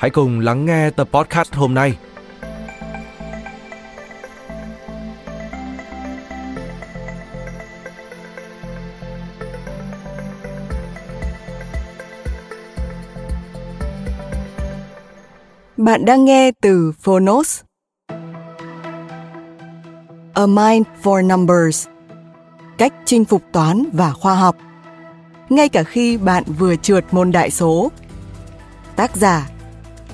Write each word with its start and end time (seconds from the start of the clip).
hãy 0.00 0.10
cùng 0.10 0.40
lắng 0.40 0.64
nghe 0.64 0.90
tập 0.90 1.08
podcast 1.12 1.54
hôm 1.54 1.74
nay. 1.74 1.96
Bạn 15.76 16.04
đang 16.04 16.24
nghe 16.24 16.50
từ 16.60 16.92
Phonos. 17.00 17.60
A 20.34 20.46
Mind 20.46 20.86
for 21.02 21.26
Numbers 21.26 21.88
Cách 22.78 22.92
chinh 23.04 23.24
phục 23.24 23.42
toán 23.52 23.84
và 23.92 24.12
khoa 24.12 24.34
học 24.34 24.56
Ngay 25.48 25.68
cả 25.68 25.82
khi 25.82 26.16
bạn 26.16 26.44
vừa 26.58 26.76
trượt 26.76 27.04
môn 27.10 27.32
đại 27.32 27.50
số 27.50 27.90
Tác 28.96 29.16
giả 29.16 29.48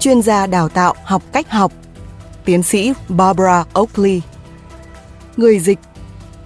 Chuyên 0.06 0.22
gia 0.22 0.46
đào 0.46 0.68
tạo 0.68 0.94
học 1.04 1.22
cách 1.32 1.50
học 1.50 1.72
Tiến 2.44 2.62
sĩ 2.62 2.92
Barbara 3.08 3.64
Oakley 3.74 4.22
Người 5.36 5.58
dịch 5.58 5.78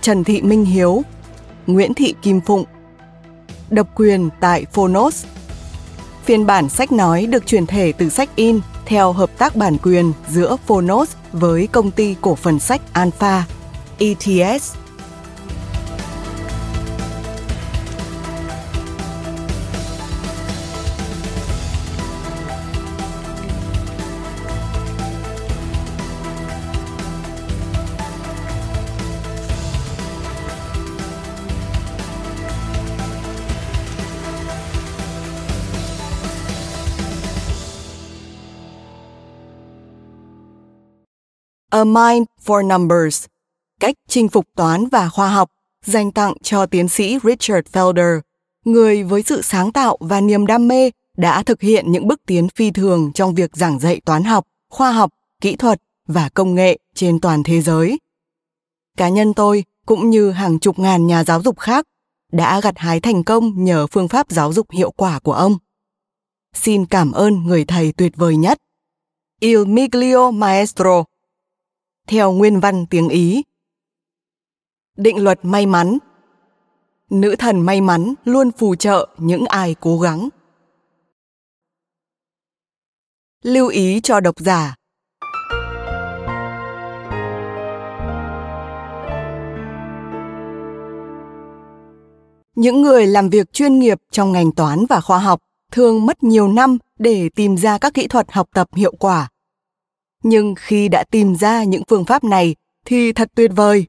Trần 0.01 0.25
Thị 0.25 0.43
Minh 0.43 0.65
Hiếu 0.65 1.03
Nguyễn 1.67 1.95
Thị 1.95 2.15
Kim 2.23 2.41
Phụng 2.41 2.65
Độc 3.71 3.87
quyền 3.95 4.29
tại 4.41 4.67
Phonos 4.73 5.25
Phiên 6.25 6.47
bản 6.47 6.69
sách 6.69 6.93
nói 6.93 7.27
được 7.27 7.47
chuyển 7.47 7.67
thể 7.67 7.93
từ 7.93 8.09
sách 8.09 8.29
in 8.37 8.61
theo 8.87 9.13
hợp 9.13 9.31
tác 9.39 9.57
bản 9.57 9.77
quyền 9.83 10.13
giữa 10.29 10.57
Phonos 10.67 11.13
với 11.33 11.67
công 11.67 11.91
ty 11.91 12.17
cổ 12.21 12.35
phần 12.35 12.59
sách 12.59 12.81
Alpha, 12.93 13.45
ETS. 13.99 14.75
A 41.71 41.85
Mind 41.85 42.27
for 42.45 42.67
Numbers, 42.67 43.25
cách 43.81 43.95
chinh 44.09 44.29
phục 44.29 44.47
toán 44.57 44.89
và 44.89 45.09
khoa 45.09 45.29
học, 45.29 45.51
dành 45.85 46.13
tặng 46.13 46.35
cho 46.43 46.67
tiến 46.67 46.89
sĩ 46.89 47.19
Richard 47.25 47.69
Felder, 47.73 48.21
người 48.65 49.03
với 49.03 49.23
sự 49.23 49.43
sáng 49.43 49.73
tạo 49.73 49.97
và 50.01 50.21
niềm 50.21 50.47
đam 50.47 50.69
mê 50.69 50.91
đã 51.17 51.43
thực 51.43 51.61
hiện 51.61 51.93
những 51.93 52.09
bước 52.09 52.21
tiến 52.27 52.49
phi 52.49 52.71
thường 52.71 53.11
trong 53.15 53.35
việc 53.35 53.57
giảng 53.57 53.79
dạy 53.79 54.01
toán 54.05 54.25
học, 54.25 54.47
khoa 54.71 54.93
học, 54.93 55.11
kỹ 55.41 55.57
thuật 55.57 55.83
và 56.07 56.29
công 56.29 56.55
nghệ 56.55 56.79
trên 56.95 57.21
toàn 57.21 57.43
thế 57.43 57.61
giới. 57.61 57.99
Cá 58.97 59.09
nhân 59.09 59.35
tôi 59.35 59.65
cũng 59.87 60.11
như 60.11 60.31
hàng 60.31 60.59
chục 60.59 60.79
ngàn 60.79 61.07
nhà 61.07 61.25
giáo 61.25 61.43
dục 61.43 61.59
khác 61.59 61.87
đã 62.33 62.61
gặt 62.61 62.79
hái 62.79 63.01
thành 63.01 63.25
công 63.25 63.65
nhờ 63.65 63.87
phương 63.87 64.09
pháp 64.09 64.31
giáo 64.31 64.53
dục 64.53 64.71
hiệu 64.71 64.91
quả 64.91 65.19
của 65.19 65.33
ông. 65.33 65.59
Xin 66.55 66.87
cảm 66.87 67.13
ơn 67.13 67.47
người 67.47 67.65
thầy 67.65 67.93
tuyệt 67.93 68.13
vời 68.17 68.37
nhất. 68.37 68.59
Il 69.41 69.65
Miglio 69.67 70.31
Maestro 70.31 71.05
theo 72.11 72.33
nguyên 72.33 72.61
văn 72.61 72.87
tiếng 72.87 73.09
Ý. 73.09 73.43
Định 74.97 75.25
luật 75.25 75.39
may 75.43 75.67
mắn 75.67 75.99
Nữ 77.11 77.37
thần 77.39 77.61
may 77.61 77.81
mắn 77.81 78.15
luôn 78.25 78.51
phù 78.53 78.75
trợ 78.75 79.09
những 79.19 79.45
ai 79.45 79.75
cố 79.81 79.99
gắng. 79.99 80.29
Lưu 83.43 83.69
ý 83.69 84.01
cho 84.01 84.21
độc 84.21 84.35
giả 84.39 84.77
Những 92.55 92.83
người 92.83 93.07
làm 93.07 93.31
việc 93.31 93.53
chuyên 93.53 93.79
nghiệp 93.79 93.99
trong 94.11 94.33
ngành 94.33 94.53
toán 94.53 94.87
và 94.89 95.01
khoa 95.01 95.19
học 95.19 95.41
thường 95.73 96.07
mất 96.07 96.23
nhiều 96.23 96.49
năm 96.49 96.79
để 96.99 97.29
tìm 97.29 97.57
ra 97.57 97.79
các 97.79 97.95
kỹ 97.95 98.07
thuật 98.09 98.33
học 98.33 98.49
tập 98.55 98.69
hiệu 98.75 98.93
quả 98.99 99.29
nhưng 100.23 100.55
khi 100.59 100.89
đã 100.89 101.05
tìm 101.11 101.37
ra 101.37 101.65
những 101.65 101.83
phương 101.89 102.05
pháp 102.05 102.25
này, 102.25 102.55
thì 102.85 103.13
thật 103.13 103.31
tuyệt 103.35 103.51
vời. 103.57 103.87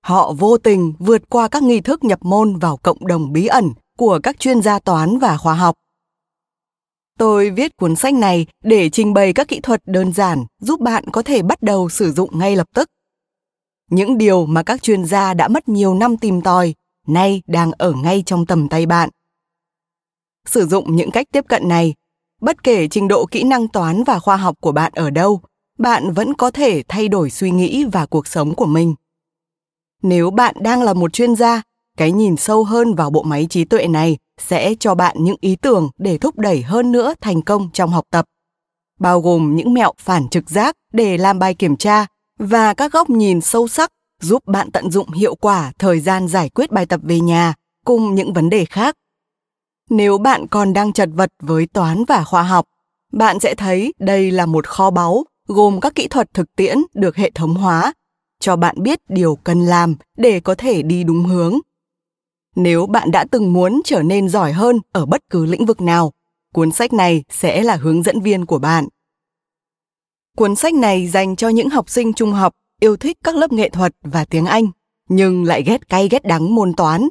Họ 0.00 0.32
vô 0.38 0.58
tình 0.58 0.94
vượt 0.98 1.22
qua 1.28 1.48
các 1.48 1.62
nghi 1.62 1.80
thức 1.80 2.04
nhập 2.04 2.18
môn 2.22 2.56
vào 2.56 2.76
cộng 2.76 3.06
đồng 3.06 3.32
bí 3.32 3.46
ẩn 3.46 3.72
của 3.98 4.20
các 4.22 4.38
chuyên 4.38 4.62
gia 4.62 4.78
toán 4.78 5.18
và 5.18 5.36
khoa 5.36 5.54
học. 5.54 5.74
Tôi 7.18 7.50
viết 7.50 7.76
cuốn 7.76 7.96
sách 7.96 8.14
này 8.14 8.46
để 8.62 8.90
trình 8.90 9.14
bày 9.14 9.32
các 9.32 9.48
kỹ 9.48 9.60
thuật 9.60 9.82
đơn 9.86 10.12
giản 10.12 10.44
giúp 10.60 10.80
bạn 10.80 11.04
có 11.12 11.22
thể 11.22 11.42
bắt 11.42 11.62
đầu 11.62 11.88
sử 11.88 12.12
dụng 12.12 12.38
ngay 12.38 12.56
lập 12.56 12.66
tức. 12.74 12.88
Những 13.90 14.18
điều 14.18 14.46
mà 14.46 14.62
các 14.62 14.82
chuyên 14.82 15.04
gia 15.04 15.34
đã 15.34 15.48
mất 15.48 15.68
nhiều 15.68 15.94
năm 15.94 16.16
tìm 16.16 16.42
tòi, 16.42 16.74
nay 17.06 17.42
đang 17.46 17.72
ở 17.72 17.92
ngay 17.92 18.22
trong 18.26 18.46
tầm 18.46 18.68
tay 18.68 18.86
bạn. 18.86 19.10
Sử 20.46 20.66
dụng 20.66 20.96
những 20.96 21.10
cách 21.10 21.26
tiếp 21.32 21.44
cận 21.48 21.68
này 21.68 21.94
bất 22.40 22.64
kể 22.64 22.88
trình 22.88 23.08
độ 23.08 23.26
kỹ 23.26 23.44
năng 23.44 23.68
toán 23.68 24.04
và 24.04 24.18
khoa 24.18 24.36
học 24.36 24.54
của 24.60 24.72
bạn 24.72 24.92
ở 24.94 25.10
đâu, 25.10 25.40
bạn 25.78 26.12
vẫn 26.12 26.34
có 26.34 26.50
thể 26.50 26.82
thay 26.88 27.08
đổi 27.08 27.30
suy 27.30 27.50
nghĩ 27.50 27.84
và 27.92 28.06
cuộc 28.06 28.26
sống 28.26 28.54
của 28.54 28.66
mình. 28.66 28.94
Nếu 30.02 30.30
bạn 30.30 30.54
đang 30.60 30.82
là 30.82 30.94
một 30.94 31.12
chuyên 31.12 31.36
gia, 31.36 31.62
cái 31.96 32.12
nhìn 32.12 32.36
sâu 32.36 32.64
hơn 32.64 32.94
vào 32.94 33.10
bộ 33.10 33.22
máy 33.22 33.46
trí 33.50 33.64
tuệ 33.64 33.86
này 33.86 34.16
sẽ 34.40 34.74
cho 34.80 34.94
bạn 34.94 35.16
những 35.20 35.36
ý 35.40 35.56
tưởng 35.56 35.90
để 35.98 36.18
thúc 36.18 36.38
đẩy 36.38 36.62
hơn 36.62 36.92
nữa 36.92 37.14
thành 37.20 37.42
công 37.42 37.68
trong 37.72 37.90
học 37.90 38.04
tập, 38.10 38.24
bao 38.98 39.20
gồm 39.20 39.56
những 39.56 39.74
mẹo 39.74 39.92
phản 39.98 40.28
trực 40.28 40.50
giác 40.50 40.76
để 40.92 41.18
làm 41.18 41.38
bài 41.38 41.54
kiểm 41.54 41.76
tra 41.76 42.06
và 42.38 42.74
các 42.74 42.92
góc 42.92 43.10
nhìn 43.10 43.40
sâu 43.40 43.68
sắc 43.68 43.90
giúp 44.22 44.46
bạn 44.46 44.70
tận 44.70 44.90
dụng 44.90 45.10
hiệu 45.10 45.34
quả 45.34 45.72
thời 45.78 46.00
gian 46.00 46.28
giải 46.28 46.48
quyết 46.48 46.70
bài 46.70 46.86
tập 46.86 47.00
về 47.02 47.20
nhà 47.20 47.54
cùng 47.84 48.14
những 48.14 48.32
vấn 48.32 48.50
đề 48.50 48.64
khác 48.64 48.94
nếu 49.88 50.18
bạn 50.18 50.46
còn 50.46 50.72
đang 50.72 50.92
chật 50.92 51.08
vật 51.12 51.32
với 51.42 51.66
toán 51.66 52.04
và 52.04 52.24
khoa 52.24 52.42
học, 52.42 52.64
bạn 53.12 53.40
sẽ 53.40 53.54
thấy 53.54 53.94
đây 53.98 54.30
là 54.30 54.46
một 54.46 54.66
kho 54.66 54.90
báu 54.90 55.24
gồm 55.46 55.80
các 55.80 55.94
kỹ 55.94 56.08
thuật 56.08 56.34
thực 56.34 56.56
tiễn 56.56 56.78
được 56.94 57.16
hệ 57.16 57.30
thống 57.30 57.54
hóa, 57.54 57.92
cho 58.40 58.56
bạn 58.56 58.82
biết 58.82 59.00
điều 59.08 59.36
cần 59.36 59.60
làm 59.60 59.94
để 60.16 60.40
có 60.40 60.54
thể 60.54 60.82
đi 60.82 61.04
đúng 61.04 61.24
hướng. 61.24 61.58
Nếu 62.56 62.86
bạn 62.86 63.10
đã 63.10 63.24
từng 63.30 63.52
muốn 63.52 63.80
trở 63.84 64.02
nên 64.02 64.28
giỏi 64.28 64.52
hơn 64.52 64.80
ở 64.92 65.06
bất 65.06 65.22
cứ 65.30 65.46
lĩnh 65.46 65.66
vực 65.66 65.80
nào, 65.80 66.12
cuốn 66.54 66.70
sách 66.70 66.92
này 66.92 67.24
sẽ 67.28 67.62
là 67.62 67.76
hướng 67.76 68.02
dẫn 68.02 68.20
viên 68.20 68.46
của 68.46 68.58
bạn. 68.58 68.88
Cuốn 70.36 70.56
sách 70.56 70.74
này 70.74 71.08
dành 71.08 71.36
cho 71.36 71.48
những 71.48 71.70
học 71.70 71.90
sinh 71.90 72.12
trung 72.12 72.32
học, 72.32 72.54
yêu 72.80 72.96
thích 72.96 73.18
các 73.24 73.36
lớp 73.36 73.52
nghệ 73.52 73.68
thuật 73.68 73.92
và 74.02 74.24
tiếng 74.24 74.46
anh, 74.46 74.66
nhưng 75.08 75.44
lại 75.44 75.62
ghét 75.62 75.88
cay 75.88 76.08
ghét 76.08 76.24
đắng 76.24 76.54
môn 76.54 76.74
toán 76.74 77.08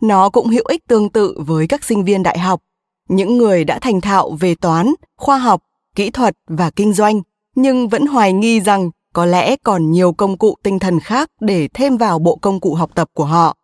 nó 0.00 0.30
cũng 0.30 0.48
hữu 0.48 0.64
ích 0.68 0.86
tương 0.88 1.10
tự 1.10 1.34
với 1.46 1.66
các 1.66 1.84
sinh 1.84 2.04
viên 2.04 2.22
đại 2.22 2.38
học, 2.38 2.60
những 3.08 3.38
người 3.38 3.64
đã 3.64 3.78
thành 3.78 4.00
thạo 4.00 4.30
về 4.30 4.54
toán, 4.54 4.94
khoa 5.16 5.38
học, 5.38 5.62
kỹ 5.94 6.10
thuật 6.10 6.34
và 6.48 6.70
kinh 6.70 6.92
doanh, 6.92 7.22
nhưng 7.54 7.88
vẫn 7.88 8.06
hoài 8.06 8.32
nghi 8.32 8.60
rằng 8.60 8.90
có 9.12 9.26
lẽ 9.26 9.56
còn 9.56 9.90
nhiều 9.90 10.12
công 10.12 10.38
cụ 10.38 10.56
tinh 10.62 10.78
thần 10.78 11.00
khác 11.00 11.30
để 11.40 11.68
thêm 11.74 11.96
vào 11.96 12.18
bộ 12.18 12.36
công 12.36 12.60
cụ 12.60 12.74
học 12.74 12.90
tập 12.94 13.08
của 13.12 13.24
họ. 13.24 13.56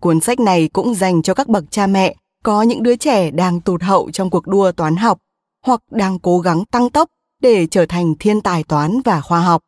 Cuốn 0.00 0.20
sách 0.20 0.40
này 0.40 0.68
cũng 0.72 0.94
dành 0.94 1.22
cho 1.22 1.34
các 1.34 1.48
bậc 1.48 1.64
cha 1.70 1.86
mẹ 1.86 2.14
có 2.42 2.62
những 2.62 2.82
đứa 2.82 2.96
trẻ 2.96 3.30
đang 3.30 3.60
tụt 3.60 3.82
hậu 3.82 4.10
trong 4.10 4.30
cuộc 4.30 4.46
đua 4.46 4.72
toán 4.72 4.96
học 4.96 5.18
hoặc 5.64 5.80
đang 5.90 6.18
cố 6.18 6.38
gắng 6.38 6.64
tăng 6.64 6.90
tốc 6.90 7.08
để 7.40 7.66
trở 7.66 7.86
thành 7.86 8.14
thiên 8.18 8.40
tài 8.40 8.64
toán 8.64 9.00
và 9.04 9.20
khoa 9.20 9.40
học. 9.40 9.62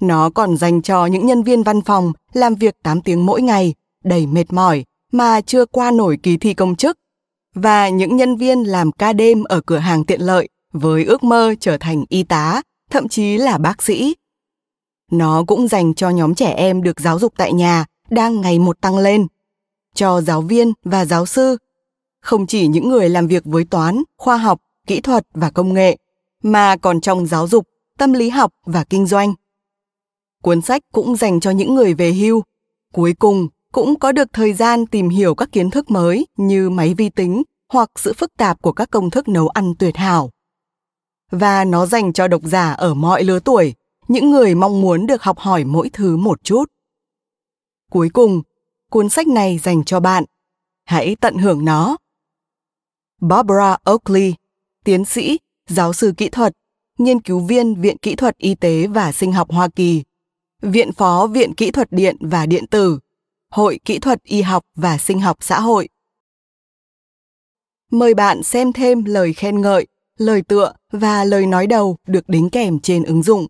Nó 0.00 0.30
còn 0.30 0.56
dành 0.56 0.82
cho 0.82 1.06
những 1.06 1.26
nhân 1.26 1.42
viên 1.42 1.62
văn 1.62 1.82
phòng 1.82 2.12
làm 2.32 2.54
việc 2.54 2.74
8 2.82 3.02
tiếng 3.02 3.26
mỗi 3.26 3.42
ngày, 3.42 3.74
đầy 4.04 4.26
mệt 4.26 4.52
mỏi 4.52 4.84
mà 5.12 5.40
chưa 5.40 5.66
qua 5.66 5.90
nổi 5.90 6.18
kỳ 6.22 6.36
thi 6.36 6.54
công 6.54 6.76
chức 6.76 6.98
và 7.54 7.88
những 7.88 8.16
nhân 8.16 8.36
viên 8.36 8.62
làm 8.62 8.92
ca 8.92 9.12
đêm 9.12 9.44
ở 9.44 9.60
cửa 9.60 9.78
hàng 9.78 10.04
tiện 10.04 10.20
lợi 10.20 10.48
với 10.72 11.04
ước 11.04 11.24
mơ 11.24 11.54
trở 11.60 11.76
thành 11.80 12.04
y 12.08 12.22
tá, 12.22 12.62
thậm 12.90 13.08
chí 13.08 13.36
là 13.36 13.58
bác 13.58 13.82
sĩ. 13.82 14.16
Nó 15.10 15.44
cũng 15.46 15.68
dành 15.68 15.94
cho 15.94 16.10
nhóm 16.10 16.34
trẻ 16.34 16.50
em 16.50 16.82
được 16.82 17.00
giáo 17.00 17.18
dục 17.18 17.32
tại 17.36 17.52
nhà 17.52 17.84
đang 18.10 18.40
ngày 18.40 18.58
một 18.58 18.80
tăng 18.80 18.98
lên, 18.98 19.26
cho 19.94 20.20
giáo 20.20 20.42
viên 20.42 20.72
và 20.84 21.04
giáo 21.04 21.26
sư, 21.26 21.56
không 22.20 22.46
chỉ 22.46 22.66
những 22.66 22.88
người 22.88 23.08
làm 23.08 23.26
việc 23.26 23.42
với 23.44 23.64
toán, 23.64 24.02
khoa 24.16 24.36
học, 24.36 24.60
kỹ 24.86 25.00
thuật 25.00 25.26
và 25.34 25.50
công 25.50 25.74
nghệ, 25.74 25.96
mà 26.42 26.76
còn 26.76 27.00
trong 27.00 27.26
giáo 27.26 27.48
dục, 27.48 27.66
tâm 27.98 28.12
lý 28.12 28.28
học 28.28 28.52
và 28.66 28.84
kinh 28.84 29.06
doanh. 29.06 29.34
Cuốn 30.42 30.60
sách 30.60 30.82
cũng 30.92 31.16
dành 31.16 31.40
cho 31.40 31.50
những 31.50 31.74
người 31.74 31.94
về 31.94 32.12
hưu, 32.12 32.42
cuối 32.92 33.14
cùng 33.18 33.48
cũng 33.72 33.98
có 33.98 34.12
được 34.12 34.28
thời 34.32 34.52
gian 34.52 34.86
tìm 34.86 35.08
hiểu 35.08 35.34
các 35.34 35.48
kiến 35.52 35.70
thức 35.70 35.90
mới 35.90 36.26
như 36.36 36.70
máy 36.70 36.94
vi 36.94 37.08
tính 37.08 37.42
hoặc 37.72 37.90
sự 37.96 38.12
phức 38.12 38.36
tạp 38.36 38.62
của 38.62 38.72
các 38.72 38.90
công 38.90 39.10
thức 39.10 39.28
nấu 39.28 39.48
ăn 39.48 39.74
tuyệt 39.78 39.96
hảo. 39.96 40.30
Và 41.30 41.64
nó 41.64 41.86
dành 41.86 42.12
cho 42.12 42.28
độc 42.28 42.42
giả 42.44 42.72
ở 42.72 42.94
mọi 42.94 43.24
lứa 43.24 43.40
tuổi, 43.40 43.74
những 44.08 44.30
người 44.30 44.54
mong 44.54 44.80
muốn 44.80 45.06
được 45.06 45.22
học 45.22 45.38
hỏi 45.38 45.64
mỗi 45.64 45.90
thứ 45.92 46.16
một 46.16 46.44
chút. 46.44 46.64
Cuối 47.90 48.08
cùng, 48.12 48.42
cuốn 48.90 49.08
sách 49.08 49.28
này 49.28 49.58
dành 49.58 49.84
cho 49.84 50.00
bạn. 50.00 50.24
Hãy 50.84 51.16
tận 51.20 51.38
hưởng 51.38 51.64
nó. 51.64 51.96
Barbara 53.20 53.76
Oakley, 53.84 54.34
tiến 54.84 55.04
sĩ, 55.04 55.38
giáo 55.68 55.92
sư 55.92 56.12
kỹ 56.16 56.28
thuật, 56.28 56.52
nghiên 56.98 57.20
cứu 57.20 57.40
viên 57.40 57.80
Viện 57.80 57.98
Kỹ 57.98 58.16
thuật 58.16 58.36
Y 58.36 58.54
tế 58.54 58.86
và 58.86 59.12
Sinh 59.12 59.32
học 59.32 59.50
Hoa 59.50 59.68
Kỳ, 59.68 60.02
Viện 60.62 60.92
Phó 60.92 61.26
Viện 61.26 61.54
Kỹ 61.54 61.70
thuật 61.70 61.92
Điện 61.92 62.16
và 62.20 62.46
Điện 62.46 62.66
tử, 62.66 62.98
Hội 63.50 63.80
Kỹ 63.84 63.98
thuật 63.98 64.22
Y 64.22 64.42
học 64.42 64.64
và 64.74 64.98
Sinh 64.98 65.20
học 65.20 65.36
Xã 65.40 65.60
hội. 65.60 65.88
Mời 67.90 68.14
bạn 68.14 68.42
xem 68.42 68.72
thêm 68.72 69.04
lời 69.04 69.32
khen 69.32 69.60
ngợi, 69.60 69.86
lời 70.18 70.42
tựa 70.48 70.72
và 70.92 71.24
lời 71.24 71.46
nói 71.46 71.66
đầu 71.66 71.96
được 72.06 72.28
đính 72.28 72.50
kèm 72.50 72.80
trên 72.80 73.04
ứng 73.04 73.22
dụng. 73.22 73.46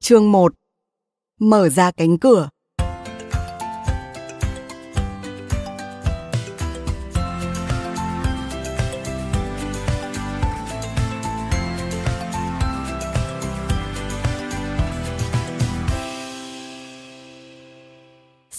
Chương 0.00 0.32
1 0.32 0.54
Mở 1.38 1.68
ra 1.68 1.90
cánh 1.90 2.18
cửa 2.18 2.48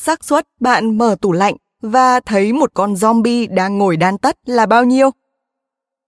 xác 0.02 0.24
suất 0.24 0.48
bạn 0.60 0.98
mở 0.98 1.16
tủ 1.22 1.32
lạnh 1.32 1.56
và 1.82 2.20
thấy 2.20 2.54
một 2.54 2.72
con 2.74 2.94
zombie 2.94 3.56
đang 3.56 3.78
ngồi 3.78 3.98
đan 3.98 4.18
tất 4.18 4.38
là 4.46 4.66
bao 4.66 4.84
nhiêu? 4.86 5.10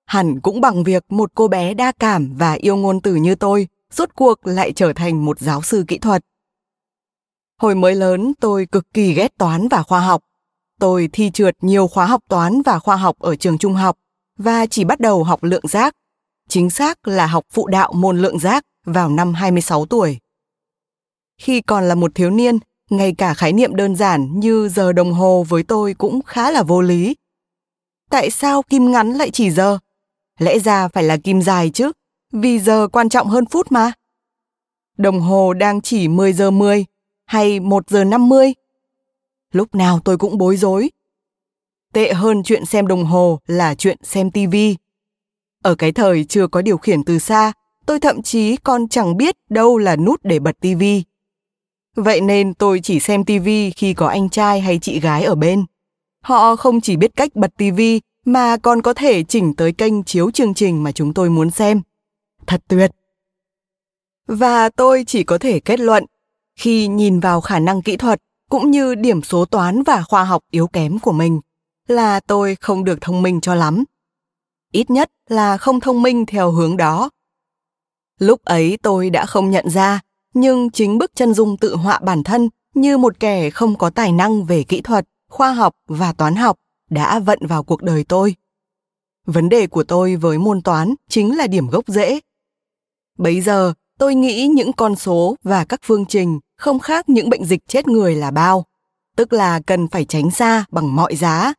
Hẳn 0.05 0.39
cũng 0.39 0.61
bằng 0.61 0.83
việc 0.83 1.03
một 1.09 1.31
cô 1.35 1.47
bé 1.47 1.73
đa 1.73 1.91
cảm 1.99 2.33
và 2.35 2.53
yêu 2.53 2.75
ngôn 2.75 3.01
từ 3.01 3.15
như 3.15 3.35
tôi 3.35 3.67
rốt 3.91 4.09
cuộc 4.15 4.47
lại 4.47 4.73
trở 4.73 4.93
thành 4.93 5.25
một 5.25 5.39
giáo 5.39 5.61
sư 5.61 5.83
kỹ 5.87 5.97
thuật. 5.97 6.25
Hồi 7.61 7.75
mới 7.75 7.95
lớn, 7.95 8.33
tôi 8.39 8.65
cực 8.65 8.93
kỳ 8.93 9.13
ghét 9.13 9.37
toán 9.37 9.67
và 9.67 9.83
khoa 9.83 9.99
học. 9.99 10.21
Tôi 10.79 11.09
thi 11.13 11.31
trượt 11.33 11.55
nhiều 11.61 11.87
khóa 11.87 12.05
học 12.05 12.21
toán 12.29 12.61
và 12.61 12.79
khoa 12.79 12.95
học 12.95 13.19
ở 13.19 13.35
trường 13.35 13.57
trung 13.57 13.73
học 13.73 13.97
và 14.37 14.65
chỉ 14.65 14.83
bắt 14.83 14.99
đầu 14.99 15.23
học 15.23 15.43
lượng 15.43 15.67
giác. 15.67 15.95
Chính 16.49 16.69
xác 16.69 17.07
là 17.07 17.27
học 17.27 17.45
phụ 17.51 17.67
đạo 17.67 17.93
môn 17.93 18.17
lượng 18.17 18.39
giác 18.39 18.65
vào 18.85 19.09
năm 19.09 19.33
26 19.33 19.85
tuổi. 19.85 20.19
Khi 21.37 21.61
còn 21.61 21.83
là 21.83 21.95
một 21.95 22.11
thiếu 22.15 22.29
niên, 22.29 22.59
ngay 22.97 23.13
cả 23.17 23.33
khái 23.33 23.53
niệm 23.53 23.75
đơn 23.75 23.95
giản 23.95 24.39
như 24.39 24.69
giờ 24.69 24.93
đồng 24.93 25.13
hồ 25.13 25.45
với 25.49 25.63
tôi 25.63 25.93
cũng 25.93 26.21
khá 26.21 26.51
là 26.51 26.63
vô 26.63 26.81
lý. 26.81 27.15
Tại 28.09 28.29
sao 28.31 28.63
kim 28.63 28.91
ngắn 28.91 29.13
lại 29.13 29.29
chỉ 29.31 29.51
giờ? 29.51 29.79
Lẽ 30.39 30.59
ra 30.59 30.87
phải 30.87 31.03
là 31.03 31.17
kim 31.17 31.41
dài 31.41 31.69
chứ, 31.69 31.91
vì 32.31 32.59
giờ 32.59 32.87
quan 32.91 33.09
trọng 33.09 33.27
hơn 33.27 33.45
phút 33.45 33.71
mà. 33.71 33.91
Đồng 34.97 35.21
hồ 35.21 35.53
đang 35.53 35.81
chỉ 35.81 36.07
10 36.07 36.33
giờ 36.33 36.51
10 36.51 36.85
hay 37.25 37.59
1 37.59 37.89
giờ 37.89 38.03
50? 38.03 38.53
Lúc 39.51 39.75
nào 39.75 39.99
tôi 40.05 40.17
cũng 40.17 40.37
bối 40.37 40.57
rối. 40.57 40.91
Tệ 41.93 42.13
hơn 42.13 42.43
chuyện 42.43 42.65
xem 42.65 42.87
đồng 42.87 43.05
hồ 43.05 43.39
là 43.47 43.75
chuyện 43.75 43.97
xem 44.03 44.31
tivi. 44.31 44.75
Ở 45.63 45.75
cái 45.75 45.91
thời 45.91 46.23
chưa 46.23 46.47
có 46.47 46.61
điều 46.61 46.77
khiển 46.77 47.03
từ 47.03 47.19
xa, 47.19 47.53
tôi 47.85 47.99
thậm 47.99 48.21
chí 48.21 48.55
còn 48.55 48.87
chẳng 48.87 49.17
biết 49.17 49.35
đâu 49.49 49.77
là 49.77 49.95
nút 49.95 50.19
để 50.23 50.39
bật 50.39 50.59
tivi. 50.59 51.03
Vậy 51.95 52.21
nên 52.21 52.53
tôi 52.53 52.79
chỉ 52.83 52.99
xem 52.99 53.25
tivi 53.25 53.71
khi 53.71 53.93
có 53.93 54.07
anh 54.07 54.29
trai 54.29 54.61
hay 54.61 54.79
chị 54.79 54.99
gái 54.99 55.23
ở 55.23 55.35
bên. 55.35 55.65
Họ 56.23 56.55
không 56.55 56.81
chỉ 56.81 56.95
biết 56.95 57.11
cách 57.15 57.35
bật 57.35 57.51
tivi 57.57 58.01
mà 58.25 58.57
còn 58.57 58.81
có 58.81 58.93
thể 58.93 59.23
chỉnh 59.23 59.53
tới 59.53 59.71
kênh 59.71 60.03
chiếu 60.03 60.31
chương 60.31 60.53
trình 60.53 60.83
mà 60.83 60.91
chúng 60.91 61.13
tôi 61.13 61.29
muốn 61.29 61.51
xem. 61.51 61.81
Thật 62.47 62.63
tuyệt. 62.67 62.91
Và 64.27 64.69
tôi 64.69 65.03
chỉ 65.07 65.23
có 65.23 65.37
thể 65.37 65.59
kết 65.59 65.79
luận, 65.79 66.05
khi 66.55 66.87
nhìn 66.87 67.19
vào 67.19 67.41
khả 67.41 67.59
năng 67.59 67.81
kỹ 67.81 67.97
thuật 67.97 68.21
cũng 68.49 68.71
như 68.71 68.95
điểm 68.95 69.21
số 69.21 69.45
toán 69.45 69.83
và 69.83 70.01
khoa 70.01 70.23
học 70.23 70.43
yếu 70.51 70.67
kém 70.67 70.99
của 70.99 71.11
mình, 71.11 71.41
là 71.87 72.19
tôi 72.19 72.55
không 72.61 72.83
được 72.83 73.01
thông 73.01 73.21
minh 73.21 73.41
cho 73.41 73.55
lắm. 73.55 73.83
Ít 74.71 74.89
nhất 74.89 75.11
là 75.29 75.57
không 75.57 75.79
thông 75.79 76.01
minh 76.01 76.25
theo 76.25 76.51
hướng 76.51 76.77
đó. 76.77 77.09
Lúc 78.19 78.41
ấy 78.45 78.77
tôi 78.81 79.09
đã 79.09 79.25
không 79.25 79.49
nhận 79.49 79.69
ra 79.69 80.01
nhưng 80.33 80.69
chính 80.69 80.97
bức 80.97 81.11
chân 81.15 81.33
dung 81.33 81.57
tự 81.57 81.75
họa 81.75 81.99
bản 81.99 82.23
thân 82.23 82.49
như 82.75 82.97
một 82.97 83.19
kẻ 83.19 83.49
không 83.49 83.77
có 83.77 83.89
tài 83.89 84.11
năng 84.11 84.43
về 84.43 84.63
kỹ 84.63 84.81
thuật, 84.81 85.05
khoa 85.29 85.53
học 85.53 85.73
và 85.87 86.13
toán 86.13 86.35
học 86.35 86.57
đã 86.89 87.19
vận 87.19 87.39
vào 87.41 87.63
cuộc 87.63 87.81
đời 87.81 88.03
tôi. 88.03 88.35
Vấn 89.27 89.49
đề 89.49 89.67
của 89.67 89.83
tôi 89.83 90.15
với 90.15 90.37
môn 90.37 90.61
toán 90.61 90.93
chính 91.09 91.37
là 91.37 91.47
điểm 91.47 91.67
gốc 91.67 91.87
rễ. 91.87 92.19
Bấy 93.17 93.41
giờ, 93.41 93.73
tôi 93.99 94.15
nghĩ 94.15 94.47
những 94.47 94.73
con 94.73 94.95
số 94.95 95.35
và 95.43 95.65
các 95.65 95.79
phương 95.83 96.05
trình 96.05 96.39
không 96.57 96.79
khác 96.79 97.09
những 97.09 97.29
bệnh 97.29 97.45
dịch 97.45 97.67
chết 97.67 97.87
người 97.87 98.15
là 98.15 98.31
bao, 98.31 98.65
tức 99.15 99.33
là 99.33 99.59
cần 99.59 99.87
phải 99.87 100.05
tránh 100.05 100.31
xa 100.31 100.65
bằng 100.71 100.95
mọi 100.95 101.15
giá. 101.15 101.53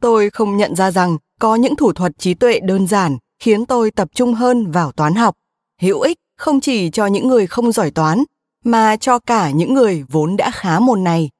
Tôi 0.00 0.30
không 0.30 0.56
nhận 0.56 0.76
ra 0.76 0.90
rằng 0.90 1.18
có 1.40 1.54
những 1.54 1.76
thủ 1.76 1.92
thuật 1.92 2.12
trí 2.18 2.34
tuệ 2.34 2.60
đơn 2.60 2.86
giản 2.86 3.18
khiến 3.38 3.66
tôi 3.66 3.90
tập 3.90 4.08
trung 4.14 4.34
hơn 4.34 4.70
vào 4.70 4.92
toán 4.92 5.14
học, 5.14 5.36
hữu 5.80 6.00
ích 6.00 6.18
không 6.38 6.60
chỉ 6.60 6.90
cho 6.90 7.06
những 7.06 7.28
người 7.28 7.46
không 7.46 7.72
giỏi 7.72 7.90
toán, 7.90 8.24
mà 8.64 8.96
cho 8.96 9.18
cả 9.18 9.50
những 9.50 9.74
người 9.74 10.04
vốn 10.08 10.36
đã 10.36 10.50
khá 10.50 10.78
môn 10.78 11.04
này. 11.04 11.30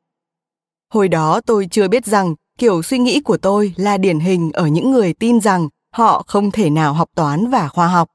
Hồi 0.93 1.09
đó 1.09 1.41
tôi 1.47 1.69
chưa 1.71 1.89
biết 1.89 2.07
rằng 2.07 2.35
kiểu 2.59 2.83
suy 2.83 2.99
nghĩ 2.99 3.21
của 3.21 3.37
tôi 3.37 3.75
là 3.77 3.97
điển 3.97 4.21
hình 4.21 4.53
ở 4.53 4.67
những 4.67 4.91
người 4.91 5.15
tin 5.15 5.41
rằng 5.41 5.69
họ 5.93 6.23
không 6.27 6.51
thể 6.51 6.71
nào 6.71 6.93
học 6.93 7.09
toán 7.15 7.51
và 7.51 7.69
khoa 7.69 7.89
học. 7.89 8.09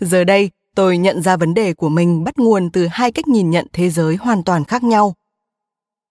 Giờ 0.00 0.24
đây, 0.24 0.50
tôi 0.74 0.98
nhận 0.98 1.22
ra 1.22 1.36
vấn 1.36 1.54
đề 1.54 1.74
của 1.74 1.88
mình 1.88 2.24
bắt 2.24 2.38
nguồn 2.38 2.70
từ 2.70 2.86
hai 2.86 3.12
cách 3.12 3.28
nhìn 3.28 3.50
nhận 3.50 3.66
thế 3.72 3.90
giới 3.90 4.16
hoàn 4.16 4.44
toàn 4.44 4.64
khác 4.64 4.82
nhau. 4.84 5.14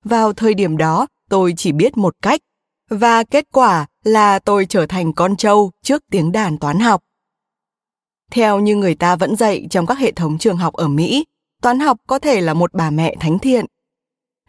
Vào 0.04 0.34
thời 0.34 0.54
điểm 0.54 0.78
đó, 0.78 1.08
tôi 1.30 1.54
chỉ 1.58 1.72
biết 1.72 1.98
một 1.98 2.16
cách, 2.22 2.42
và 2.90 3.24
kết 3.24 3.46
quả 3.52 3.86
là 4.04 4.40
tôi 4.40 4.66
trở 4.66 4.86
thành 4.86 5.14
con 5.14 5.36
trâu 5.36 5.72
trước 5.84 6.04
tiếng 6.12 6.32
đàn 6.32 6.58
toán 6.58 6.80
học 6.80 7.02
theo 8.32 8.60
như 8.60 8.76
người 8.76 8.96
ta 8.96 9.16
vẫn 9.16 9.36
dạy 9.36 9.68
trong 9.70 9.86
các 9.86 9.98
hệ 9.98 10.12
thống 10.12 10.38
trường 10.38 10.58
học 10.58 10.74
ở 10.74 10.88
Mỹ, 10.88 11.26
toán 11.62 11.80
học 11.80 11.98
có 12.08 12.20
thể 12.20 12.42
là 12.42 12.54
một 12.54 12.74
bà 12.74 12.90
mẹ 12.90 13.16
thánh 13.20 13.40
thiện. 13.40 13.66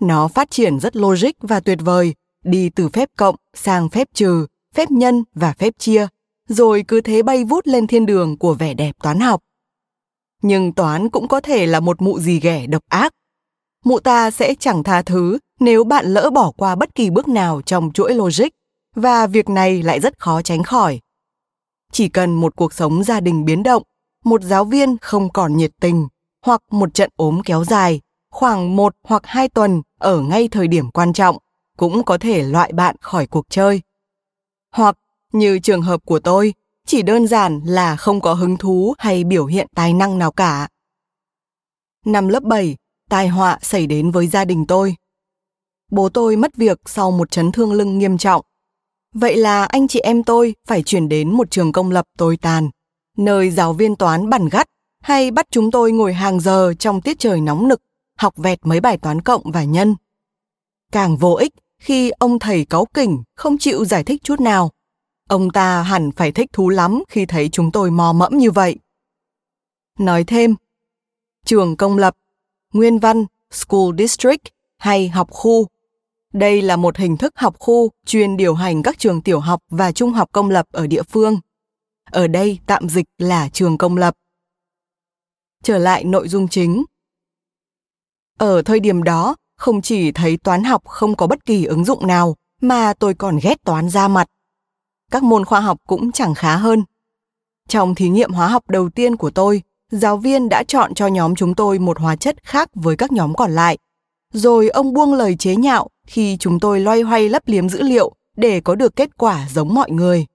Nó 0.00 0.28
phát 0.28 0.50
triển 0.50 0.80
rất 0.80 0.96
logic 0.96 1.30
và 1.40 1.60
tuyệt 1.60 1.78
vời, 1.82 2.14
đi 2.44 2.70
từ 2.70 2.88
phép 2.88 3.08
cộng 3.16 3.36
sang 3.54 3.88
phép 3.88 4.08
trừ, 4.14 4.46
phép 4.74 4.90
nhân 4.90 5.24
và 5.34 5.52
phép 5.58 5.74
chia, 5.78 6.06
rồi 6.48 6.84
cứ 6.88 7.00
thế 7.00 7.22
bay 7.22 7.44
vút 7.44 7.66
lên 7.66 7.86
thiên 7.86 8.06
đường 8.06 8.38
của 8.38 8.54
vẻ 8.54 8.74
đẹp 8.74 8.92
toán 9.02 9.20
học. 9.20 9.40
Nhưng 10.42 10.72
toán 10.72 11.10
cũng 11.10 11.28
có 11.28 11.40
thể 11.40 11.66
là 11.66 11.80
một 11.80 12.02
mụ 12.02 12.18
gì 12.18 12.40
ghẻ 12.40 12.66
độc 12.66 12.82
ác. 12.88 13.12
Mụ 13.84 14.00
ta 14.00 14.30
sẽ 14.30 14.54
chẳng 14.54 14.82
tha 14.82 15.02
thứ 15.02 15.38
nếu 15.60 15.84
bạn 15.84 16.06
lỡ 16.06 16.30
bỏ 16.30 16.50
qua 16.56 16.74
bất 16.74 16.94
kỳ 16.94 17.10
bước 17.10 17.28
nào 17.28 17.62
trong 17.66 17.92
chuỗi 17.92 18.14
logic, 18.14 18.48
và 18.96 19.26
việc 19.26 19.48
này 19.48 19.82
lại 19.82 20.00
rất 20.00 20.18
khó 20.18 20.42
tránh 20.42 20.62
khỏi 20.62 21.00
chỉ 21.92 22.08
cần 22.08 22.34
một 22.34 22.56
cuộc 22.56 22.72
sống 22.72 23.04
gia 23.04 23.20
đình 23.20 23.44
biến 23.44 23.62
động, 23.62 23.82
một 24.24 24.42
giáo 24.42 24.64
viên 24.64 24.98
không 24.98 25.32
còn 25.32 25.56
nhiệt 25.56 25.70
tình, 25.80 26.08
hoặc 26.42 26.62
một 26.70 26.94
trận 26.94 27.10
ốm 27.16 27.40
kéo 27.44 27.64
dài, 27.64 28.00
khoảng 28.30 28.76
một 28.76 28.96
hoặc 29.02 29.22
hai 29.26 29.48
tuần 29.48 29.82
ở 29.98 30.20
ngay 30.20 30.48
thời 30.48 30.68
điểm 30.68 30.90
quan 30.90 31.12
trọng, 31.12 31.38
cũng 31.76 32.04
có 32.04 32.18
thể 32.18 32.42
loại 32.42 32.72
bạn 32.72 32.96
khỏi 33.00 33.26
cuộc 33.26 33.46
chơi. 33.50 33.80
Hoặc, 34.70 34.96
như 35.32 35.58
trường 35.58 35.82
hợp 35.82 36.00
của 36.04 36.18
tôi, 36.18 36.54
chỉ 36.86 37.02
đơn 37.02 37.26
giản 37.26 37.60
là 37.64 37.96
không 37.96 38.20
có 38.20 38.34
hứng 38.34 38.56
thú 38.56 38.94
hay 38.98 39.24
biểu 39.24 39.46
hiện 39.46 39.66
tài 39.74 39.94
năng 39.94 40.18
nào 40.18 40.32
cả. 40.32 40.68
Năm 42.04 42.28
lớp 42.28 42.42
7, 42.42 42.76
tai 43.10 43.28
họa 43.28 43.58
xảy 43.62 43.86
đến 43.86 44.10
với 44.10 44.26
gia 44.26 44.44
đình 44.44 44.66
tôi. 44.66 44.96
Bố 45.90 46.08
tôi 46.08 46.36
mất 46.36 46.56
việc 46.56 46.80
sau 46.86 47.10
một 47.10 47.30
chấn 47.30 47.52
thương 47.52 47.72
lưng 47.72 47.98
nghiêm 47.98 48.18
trọng. 48.18 48.42
Vậy 49.12 49.36
là 49.36 49.64
anh 49.64 49.88
chị 49.88 50.00
em 50.00 50.22
tôi 50.22 50.54
phải 50.66 50.82
chuyển 50.82 51.08
đến 51.08 51.30
một 51.30 51.50
trường 51.50 51.72
công 51.72 51.90
lập 51.90 52.04
tồi 52.18 52.36
tàn, 52.36 52.70
nơi 53.16 53.50
giáo 53.50 53.72
viên 53.72 53.96
toán 53.96 54.30
bẩn 54.30 54.48
gắt 54.48 54.66
hay 55.02 55.30
bắt 55.30 55.46
chúng 55.50 55.70
tôi 55.70 55.92
ngồi 55.92 56.12
hàng 56.12 56.40
giờ 56.40 56.74
trong 56.78 57.00
tiết 57.00 57.18
trời 57.18 57.40
nóng 57.40 57.68
nực, 57.68 57.80
học 58.18 58.34
vẹt 58.36 58.58
mấy 58.62 58.80
bài 58.80 58.98
toán 58.98 59.20
cộng 59.20 59.42
và 59.44 59.64
nhân. 59.64 59.96
Càng 60.92 61.16
vô 61.16 61.34
ích 61.34 61.52
khi 61.78 62.10
ông 62.10 62.38
thầy 62.38 62.64
cáu 62.64 62.86
kỉnh 62.94 63.22
không 63.36 63.58
chịu 63.58 63.84
giải 63.84 64.04
thích 64.04 64.20
chút 64.24 64.40
nào. 64.40 64.70
Ông 65.28 65.50
ta 65.50 65.82
hẳn 65.82 66.10
phải 66.12 66.32
thích 66.32 66.50
thú 66.52 66.68
lắm 66.68 67.02
khi 67.08 67.26
thấy 67.26 67.48
chúng 67.48 67.72
tôi 67.72 67.90
mò 67.90 68.12
mẫm 68.12 68.38
như 68.38 68.50
vậy. 68.50 68.76
Nói 69.98 70.24
thêm, 70.24 70.54
trường 71.44 71.76
công 71.76 71.98
lập, 71.98 72.14
nguyên 72.72 72.98
văn, 72.98 73.26
school 73.50 73.90
district 73.98 74.46
hay 74.78 75.08
học 75.08 75.30
khu. 75.30 75.66
Đây 76.32 76.62
là 76.62 76.76
một 76.76 76.96
hình 76.96 77.16
thức 77.16 77.32
học 77.36 77.58
khu 77.58 77.90
chuyên 78.06 78.36
điều 78.36 78.54
hành 78.54 78.82
các 78.82 78.98
trường 78.98 79.22
tiểu 79.22 79.40
học 79.40 79.60
và 79.70 79.92
trung 79.92 80.12
học 80.12 80.28
công 80.32 80.50
lập 80.50 80.66
ở 80.72 80.86
địa 80.86 81.02
phương. 81.02 81.40
Ở 82.10 82.26
đây 82.26 82.58
tạm 82.66 82.88
dịch 82.88 83.06
là 83.18 83.48
trường 83.48 83.78
công 83.78 83.96
lập. 83.96 84.14
Trở 85.62 85.78
lại 85.78 86.04
nội 86.04 86.28
dung 86.28 86.48
chính. 86.48 86.84
Ở 88.38 88.62
thời 88.62 88.80
điểm 88.80 89.02
đó, 89.02 89.36
không 89.56 89.82
chỉ 89.82 90.12
thấy 90.12 90.36
toán 90.36 90.64
học 90.64 90.84
không 90.84 91.16
có 91.16 91.26
bất 91.26 91.44
kỳ 91.44 91.64
ứng 91.64 91.84
dụng 91.84 92.06
nào, 92.06 92.36
mà 92.60 92.94
tôi 92.98 93.14
còn 93.14 93.38
ghét 93.42 93.64
toán 93.64 93.88
ra 93.88 94.08
mặt. 94.08 94.26
Các 95.10 95.22
môn 95.22 95.44
khoa 95.44 95.60
học 95.60 95.78
cũng 95.86 96.12
chẳng 96.12 96.34
khá 96.34 96.56
hơn. 96.56 96.84
Trong 97.68 97.94
thí 97.94 98.08
nghiệm 98.08 98.32
hóa 98.32 98.48
học 98.48 98.68
đầu 98.68 98.88
tiên 98.88 99.16
của 99.16 99.30
tôi, 99.30 99.62
giáo 99.90 100.16
viên 100.16 100.48
đã 100.48 100.64
chọn 100.68 100.94
cho 100.94 101.06
nhóm 101.06 101.34
chúng 101.34 101.54
tôi 101.54 101.78
một 101.78 101.98
hóa 102.00 102.16
chất 102.16 102.36
khác 102.42 102.68
với 102.74 102.96
các 102.96 103.12
nhóm 103.12 103.34
còn 103.34 103.50
lại. 103.50 103.78
Rồi 104.32 104.68
ông 104.68 104.92
buông 104.92 105.14
lời 105.14 105.36
chế 105.38 105.56
nhạo 105.56 105.88
khi 106.06 106.36
chúng 106.36 106.60
tôi 106.60 106.80
loay 106.80 107.00
hoay 107.00 107.28
lấp 107.28 107.42
liếm 107.46 107.68
dữ 107.68 107.82
liệu 107.82 108.14
để 108.36 108.60
có 108.60 108.74
được 108.74 108.96
kết 108.96 109.16
quả 109.18 109.48
giống 109.54 109.74
mọi 109.74 109.90
người. 109.90 110.26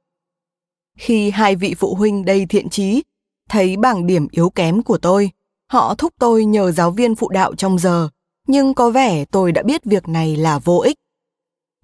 Khi 0.98 1.30
hai 1.32 1.56
vị 1.56 1.76
phụ 1.78 1.96
huynh 1.96 2.26
đầy 2.26 2.46
thiện 2.46 2.70
trí 2.70 3.04
thấy 3.50 3.78
bảng 3.78 4.08
điểm 4.08 4.28
yếu 4.32 4.50
kém 4.50 4.84
của 4.84 4.98
tôi, 4.98 5.32
họ 5.72 5.96
thúc 5.96 6.14
tôi 6.20 6.46
nhờ 6.46 6.72
giáo 6.72 6.92
viên 6.92 7.16
phụ 7.16 7.30
đạo 7.30 7.56
trong 7.56 7.80
giờ, 7.80 8.10
nhưng 8.48 8.74
có 8.74 8.90
vẻ 8.90 9.26
tôi 9.26 9.52
đã 9.52 9.64
biết 9.64 9.86
việc 9.86 10.08
này 10.08 10.36
là 10.36 10.60
vô 10.60 10.78
ích. 10.80 10.98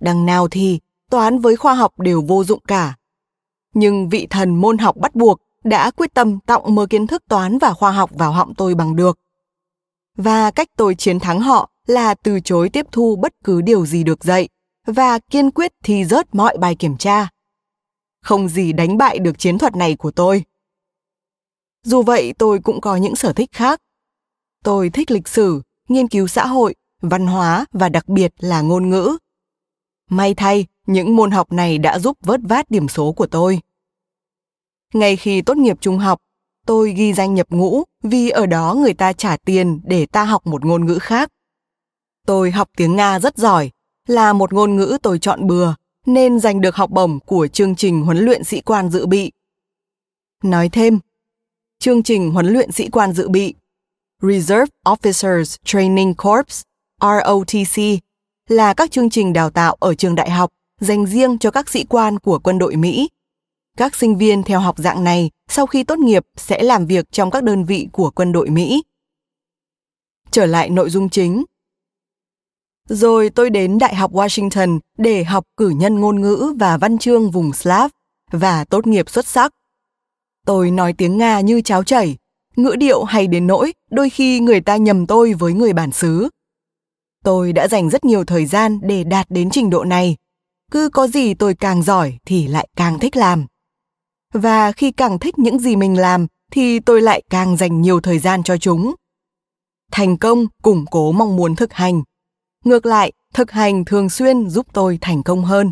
Đằng 0.01 0.25
nào 0.25 0.47
thì 0.47 0.79
toán 1.11 1.39
với 1.39 1.55
khoa 1.55 1.73
học 1.73 1.99
đều 1.99 2.21
vô 2.21 2.43
dụng 2.43 2.59
cả. 2.67 2.95
Nhưng 3.73 4.09
vị 4.09 4.27
thần 4.29 4.55
môn 4.55 4.77
học 4.77 4.97
bắt 4.97 5.15
buộc 5.15 5.41
đã 5.63 5.91
quyết 5.91 6.13
tâm 6.13 6.39
tọng 6.39 6.75
mơ 6.75 6.87
kiến 6.89 7.07
thức 7.07 7.23
toán 7.29 7.57
và 7.57 7.73
khoa 7.73 7.91
học 7.91 8.11
vào 8.13 8.31
họng 8.31 8.55
tôi 8.55 8.75
bằng 8.75 8.95
được. 8.95 9.19
Và 10.17 10.51
cách 10.51 10.67
tôi 10.77 10.95
chiến 10.95 11.19
thắng 11.19 11.39
họ 11.39 11.69
là 11.87 12.13
từ 12.13 12.39
chối 12.39 12.69
tiếp 12.69 12.85
thu 12.91 13.15
bất 13.15 13.33
cứ 13.43 13.61
điều 13.61 13.85
gì 13.85 14.03
được 14.03 14.23
dạy 14.23 14.49
và 14.87 15.19
kiên 15.19 15.51
quyết 15.51 15.71
thi 15.83 16.05
rớt 16.05 16.35
mọi 16.35 16.57
bài 16.57 16.75
kiểm 16.75 16.97
tra. 16.97 17.29
Không 18.21 18.49
gì 18.49 18.73
đánh 18.73 18.97
bại 18.97 19.19
được 19.19 19.39
chiến 19.39 19.57
thuật 19.57 19.75
này 19.75 19.95
của 19.95 20.11
tôi. 20.11 20.43
Dù 21.83 22.03
vậy 22.03 22.33
tôi 22.37 22.59
cũng 22.59 22.81
có 22.81 22.95
những 22.95 23.15
sở 23.15 23.33
thích 23.33 23.49
khác. 23.51 23.81
Tôi 24.63 24.89
thích 24.89 25.11
lịch 25.11 25.27
sử, 25.27 25.61
nghiên 25.89 26.07
cứu 26.07 26.27
xã 26.27 26.45
hội, 26.45 26.75
văn 27.01 27.27
hóa 27.27 27.65
và 27.71 27.89
đặc 27.89 28.09
biệt 28.09 28.33
là 28.39 28.61
ngôn 28.61 28.89
ngữ. 28.89 29.17
May 30.09 30.33
thay, 30.33 30.65
những 30.87 31.15
môn 31.15 31.31
học 31.31 31.51
này 31.51 31.77
đã 31.77 31.99
giúp 31.99 32.17
vớt 32.21 32.39
vát 32.43 32.71
điểm 32.71 32.87
số 32.87 33.11
của 33.11 33.27
tôi. 33.27 33.59
Ngay 34.93 35.15
khi 35.15 35.41
tốt 35.41 35.57
nghiệp 35.57 35.77
trung 35.81 35.97
học, 35.97 36.19
tôi 36.65 36.93
ghi 36.93 37.13
danh 37.13 37.33
nhập 37.33 37.47
ngũ 37.49 37.83
vì 38.03 38.29
ở 38.29 38.45
đó 38.45 38.73
người 38.73 38.93
ta 38.93 39.13
trả 39.13 39.37
tiền 39.37 39.81
để 39.83 40.05
ta 40.05 40.23
học 40.23 40.47
một 40.47 40.65
ngôn 40.65 40.85
ngữ 40.85 40.99
khác. 41.01 41.29
Tôi 42.27 42.51
học 42.51 42.69
tiếng 42.77 42.95
Nga 42.95 43.19
rất 43.19 43.37
giỏi, 43.37 43.71
là 44.07 44.33
một 44.33 44.53
ngôn 44.53 44.75
ngữ 44.75 44.97
tôi 45.01 45.19
chọn 45.19 45.47
bừa, 45.47 45.73
nên 46.05 46.39
giành 46.39 46.61
được 46.61 46.75
học 46.75 46.89
bổng 46.89 47.19
của 47.19 47.47
chương 47.47 47.75
trình 47.75 48.01
huấn 48.01 48.17
luyện 48.17 48.43
sĩ 48.43 48.61
quan 48.61 48.89
dự 48.89 49.05
bị. 49.05 49.31
Nói 50.43 50.69
thêm, 50.69 50.99
chương 51.79 52.03
trình 52.03 52.31
huấn 52.31 52.47
luyện 52.47 52.71
sĩ 52.71 52.89
quan 52.89 53.13
dự 53.13 53.29
bị 53.29 53.53
Reserve 54.21 54.65
Officers 54.85 55.57
Training 55.63 56.13
Corps, 56.13 56.61
ROTC, 57.01 57.99
là 58.49 58.73
các 58.73 58.91
chương 58.91 59.09
trình 59.09 59.33
đào 59.33 59.49
tạo 59.49 59.75
ở 59.79 59.95
trường 59.95 60.15
đại 60.15 60.29
học 60.29 60.51
dành 60.79 61.05
riêng 61.05 61.37
cho 61.37 61.51
các 61.51 61.69
sĩ 61.69 61.83
quan 61.83 62.19
của 62.19 62.39
quân 62.39 62.59
đội 62.59 62.75
Mỹ. 62.75 63.09
Các 63.77 63.95
sinh 63.95 64.17
viên 64.17 64.43
theo 64.43 64.59
học 64.59 64.77
dạng 64.77 65.03
này 65.03 65.31
sau 65.49 65.65
khi 65.65 65.83
tốt 65.83 65.99
nghiệp 65.99 66.23
sẽ 66.35 66.63
làm 66.63 66.85
việc 66.85 67.11
trong 67.11 67.31
các 67.31 67.43
đơn 67.43 67.65
vị 67.65 67.87
của 67.91 68.11
quân 68.11 68.31
đội 68.31 68.49
Mỹ. 68.49 68.83
Trở 70.31 70.45
lại 70.45 70.69
nội 70.69 70.89
dung 70.89 71.09
chính. 71.09 71.43
Rồi 72.89 73.29
tôi 73.29 73.49
đến 73.49 73.77
Đại 73.77 73.95
học 73.95 74.11
Washington 74.11 74.79
để 74.97 75.23
học 75.23 75.43
cử 75.57 75.69
nhân 75.69 75.99
ngôn 75.99 76.21
ngữ 76.21 76.53
và 76.59 76.77
văn 76.77 76.97
chương 76.97 77.31
vùng 77.31 77.53
Slav 77.53 77.91
và 78.31 78.65
tốt 78.65 78.87
nghiệp 78.87 79.09
xuất 79.09 79.27
sắc. 79.27 79.51
Tôi 80.45 80.71
nói 80.71 80.93
tiếng 80.93 81.17
Nga 81.17 81.39
như 81.39 81.61
cháo 81.61 81.83
chảy, 81.83 82.17
ngữ 82.55 82.75
điệu 82.77 83.03
hay 83.03 83.27
đến 83.27 83.47
nỗi 83.47 83.73
đôi 83.91 84.09
khi 84.09 84.39
người 84.39 84.61
ta 84.61 84.77
nhầm 84.77 85.07
tôi 85.07 85.33
với 85.33 85.53
người 85.53 85.73
bản 85.73 85.91
xứ. 85.91 86.29
Tôi 87.23 87.53
đã 87.53 87.67
dành 87.67 87.89
rất 87.89 88.05
nhiều 88.05 88.25
thời 88.25 88.45
gian 88.45 88.79
để 88.81 89.03
đạt 89.03 89.25
đến 89.29 89.49
trình 89.49 89.69
độ 89.69 89.83
này. 89.83 90.15
Cứ 90.71 90.89
có 90.89 91.07
gì 91.07 91.33
tôi 91.33 91.55
càng 91.55 91.83
giỏi 91.83 92.17
thì 92.25 92.47
lại 92.47 92.67
càng 92.75 92.99
thích 92.99 93.15
làm. 93.15 93.45
Và 94.33 94.71
khi 94.71 94.91
càng 94.91 95.19
thích 95.19 95.39
những 95.39 95.59
gì 95.59 95.75
mình 95.75 95.97
làm 95.97 96.27
thì 96.51 96.79
tôi 96.79 97.01
lại 97.01 97.23
càng 97.29 97.57
dành 97.57 97.81
nhiều 97.81 98.01
thời 98.01 98.19
gian 98.19 98.43
cho 98.43 98.57
chúng. 98.57 98.95
Thành 99.91 100.17
công 100.17 100.47
củng 100.63 100.85
cố 100.91 101.11
mong 101.11 101.35
muốn 101.35 101.55
thực 101.55 101.73
hành. 101.73 102.03
Ngược 102.63 102.85
lại, 102.85 103.11
thực 103.33 103.51
hành 103.51 103.85
thường 103.85 104.09
xuyên 104.09 104.49
giúp 104.49 104.67
tôi 104.73 104.97
thành 105.01 105.23
công 105.23 105.45
hơn. 105.45 105.71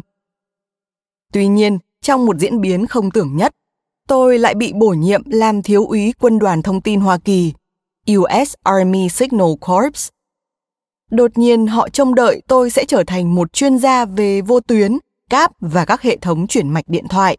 Tuy 1.34 1.48
nhiên, 1.48 1.78
trong 2.02 2.26
một 2.26 2.38
diễn 2.40 2.62
biến 2.62 2.88
không 2.88 3.12
tưởng 3.12 3.38
nhất, 3.38 3.56
tôi 4.08 4.40
lại 4.40 4.56
bị 4.56 4.74
bổ 4.74 4.90
nhiệm 4.90 5.30
làm 5.30 5.62
thiếu 5.62 5.86
úy 5.86 6.14
quân 6.20 6.40
đoàn 6.40 6.62
thông 6.62 6.82
tin 6.82 7.00
Hoa 7.00 7.18
Kỳ, 7.18 7.54
US 8.12 8.54
Army 8.64 9.10
Signal 9.10 9.52
Corps. 9.60 10.10
Đột 11.12 11.38
nhiên 11.38 11.68
họ 11.68 11.90
trông 11.90 12.16
đợi 12.16 12.42
tôi 12.48 12.70
sẽ 12.70 12.86
trở 12.86 13.04
thành 13.08 13.36
một 13.36 13.54
chuyên 13.54 13.78
gia 13.78 14.06
về 14.06 14.42
vô 14.42 14.60
tuyến, 14.60 14.98
cáp 15.30 15.52
và 15.60 15.86
các 15.86 16.02
hệ 16.02 16.18
thống 16.18 16.48
chuyển 16.48 16.70
mạch 16.70 16.86
điện 16.88 17.08
thoại. 17.08 17.38